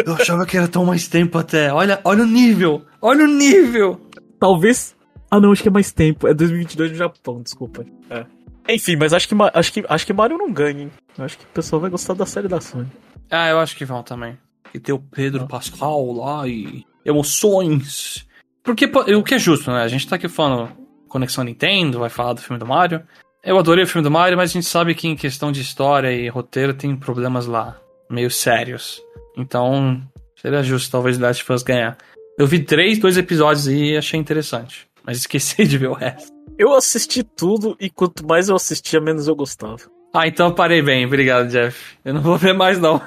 [0.06, 1.72] Eu achava que era tão mais tempo até.
[1.72, 2.82] Olha, olha o nível.
[3.02, 4.00] Olha o nível.
[4.40, 4.94] Talvez.
[5.30, 6.26] Ah, não, acho que é mais tempo.
[6.28, 7.84] É 2022 no Japão, desculpa.
[8.08, 8.24] É.
[8.68, 10.90] Enfim, mas acho que, acho que, acho que Mario não ganha, hein?
[11.18, 12.90] Acho que o pessoal vai gostar da série da Sony.
[13.30, 14.38] Ah, eu acho que vão também.
[14.72, 16.84] E ter o Pedro Pascal lá e.
[17.04, 18.26] Emoções.
[18.62, 19.82] Porque o que é justo, né?
[19.82, 20.72] A gente tá aqui falando
[21.06, 23.02] Conexão Nintendo, vai falar do filme do Mario.
[23.42, 26.10] Eu adorei o filme do Mario, mas a gente sabe que em questão de história
[26.10, 27.78] e roteiro tem problemas lá,
[28.10, 29.02] meio sérios.
[29.36, 30.00] Então,
[30.34, 31.98] seria justo talvez Last of Us ganhar.
[32.38, 34.88] Eu vi três, dois episódios e achei interessante.
[35.04, 36.33] Mas esqueci de ver o resto.
[36.58, 39.82] Eu assisti tudo e quanto mais eu assistia, menos eu gostava.
[40.14, 41.04] Ah, então eu parei bem.
[41.04, 41.98] Obrigado, Jeff.
[42.04, 43.02] Eu não vou ver mais, não.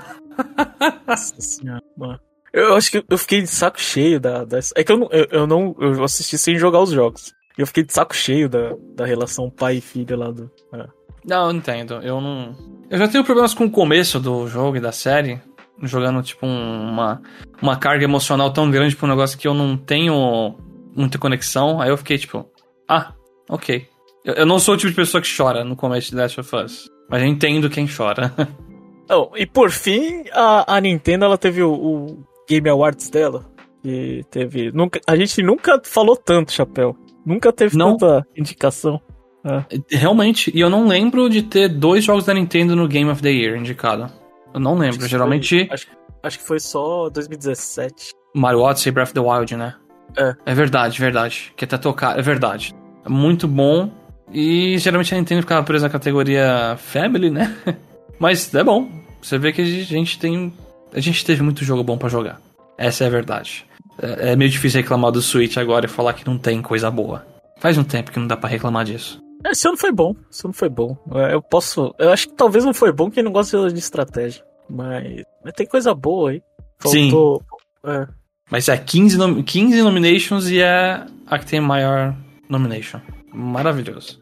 [1.08, 1.82] Nossa senhora.
[1.98, 2.20] mano.
[2.52, 4.44] Eu acho que eu fiquei de saco cheio da.
[4.44, 5.76] da é que eu não, eu, eu, não.
[5.80, 7.34] Eu assisti sem jogar os jogos.
[7.58, 10.52] E eu fiquei de saco cheio da, da relação pai e filha lá do.
[10.74, 10.86] É.
[11.26, 11.96] Não, eu entendo.
[11.96, 12.56] Eu não.
[12.90, 15.42] Eu já tenho problemas com o começo do jogo e da série.
[15.84, 17.22] Jogando, tipo, um, uma,
[17.62, 20.58] uma carga emocional tão grande pra um negócio que eu não tenho
[20.96, 21.80] muita conexão.
[21.80, 22.50] Aí eu fiquei, tipo,
[22.90, 23.14] ah,
[23.50, 23.88] ok.
[24.26, 26.56] Eu, eu não sou o tipo de pessoa que chora no começo de Last of
[26.56, 26.90] Us.
[27.10, 28.34] Mas eu entendo quem chora.
[29.10, 33.46] oh, e por fim, a, a Nintendo ela teve o, o Game Awards dela.
[33.84, 34.72] E teve.
[34.72, 36.96] Nunca, a gente nunca falou tanto, Chapéu.
[37.26, 37.96] Nunca teve não.
[37.96, 39.02] tanta indicação.
[39.46, 39.98] É.
[39.98, 43.32] Realmente, e eu não lembro de ter dois jogos da Nintendo no Game of the
[43.32, 44.12] Year indicado.
[44.54, 45.66] Eu não lembro, acho geralmente.
[45.68, 45.88] Foi, acho,
[46.24, 48.12] acho, que foi só 2017.
[48.36, 49.76] Mario Odyssey e Breath of the Wild, né?
[50.18, 50.36] É.
[50.46, 51.54] É verdade, verdade.
[51.56, 52.20] Que até tocar.
[52.20, 52.76] É verdade.
[53.08, 53.90] É muito bom.
[54.34, 57.56] E geralmente a Nintendo ficava presa na categoria Family, né?
[58.20, 58.90] Mas é bom.
[59.22, 60.54] Você vê que a gente tem.
[60.94, 62.42] A gente teve muito jogo bom para jogar.
[62.78, 63.66] Essa é a verdade.
[64.02, 67.26] É, é meio difícil reclamar do Switch agora e falar que não tem coisa boa.
[67.60, 69.22] Faz um tempo que não dá para reclamar disso.
[69.46, 70.14] Esse ano foi bom.
[70.30, 70.98] Esse ano foi bom.
[71.16, 71.96] É, eu posso.
[71.98, 74.44] Eu acho que talvez não foi bom quem não gosta de estratégia.
[74.70, 76.42] Mas, mas tem coisa boa aí.
[76.78, 77.90] Faltou, Sim.
[77.90, 78.08] É.
[78.52, 82.16] Mas é 15, nom 15 nominations e é a que tem maior
[82.50, 83.02] nomination.
[83.34, 84.20] Maravilhoso.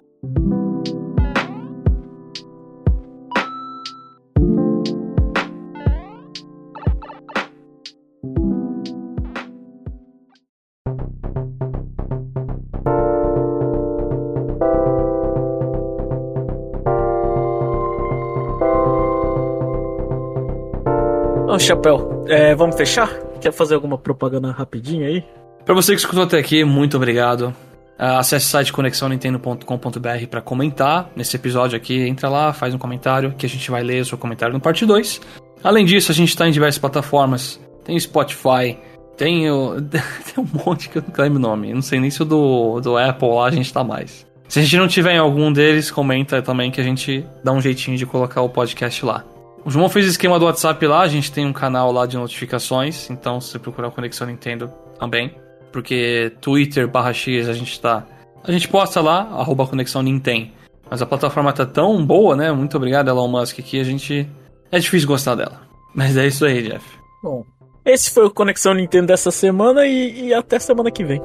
[21.47, 23.09] Ô, Chapéu, é, vamos fechar?
[23.39, 25.23] Quer fazer alguma propaganda rapidinho aí?
[25.63, 27.55] Para você que escutou até aqui, muito obrigado.
[27.98, 32.08] Uh, acesse o site conexãonintendo.com.br para comentar nesse episódio aqui.
[32.08, 34.86] Entra lá, faz um comentário que a gente vai ler o seu comentário no parte
[34.86, 35.22] 2.
[35.64, 37.60] Além disso, a gente está em diversas plataformas.
[37.84, 38.78] Tem Spotify,
[39.16, 39.82] tem, o...
[39.82, 41.74] tem um monte que eu não lembro o nome.
[41.74, 44.26] Não sei nem se o do, do Apple lá a gente tá mais.
[44.48, 47.62] Se a gente não tiver em algum deles, comenta também que a gente dá um
[47.62, 49.24] jeitinho de colocar o podcast lá.
[49.66, 52.16] O João fez o esquema do WhatsApp lá, a gente tem um canal lá de
[52.16, 55.34] notificações, então se você procurar o Conexão Nintendo também,
[55.76, 58.07] porque Twitter barra X a gente tá.
[58.41, 60.47] A gente posta lá, arroba Conexão Nintendo.
[60.89, 62.49] Mas a plataforma tá tão boa, né?
[62.53, 64.26] Muito obrigado, Elon Musk, que a gente.
[64.71, 65.59] É difícil gostar dela.
[65.93, 66.86] Mas é isso aí, Jeff.
[67.21, 67.43] Bom,
[67.84, 71.21] esse foi o Conexão Nintendo dessa semana e, e até semana que vem.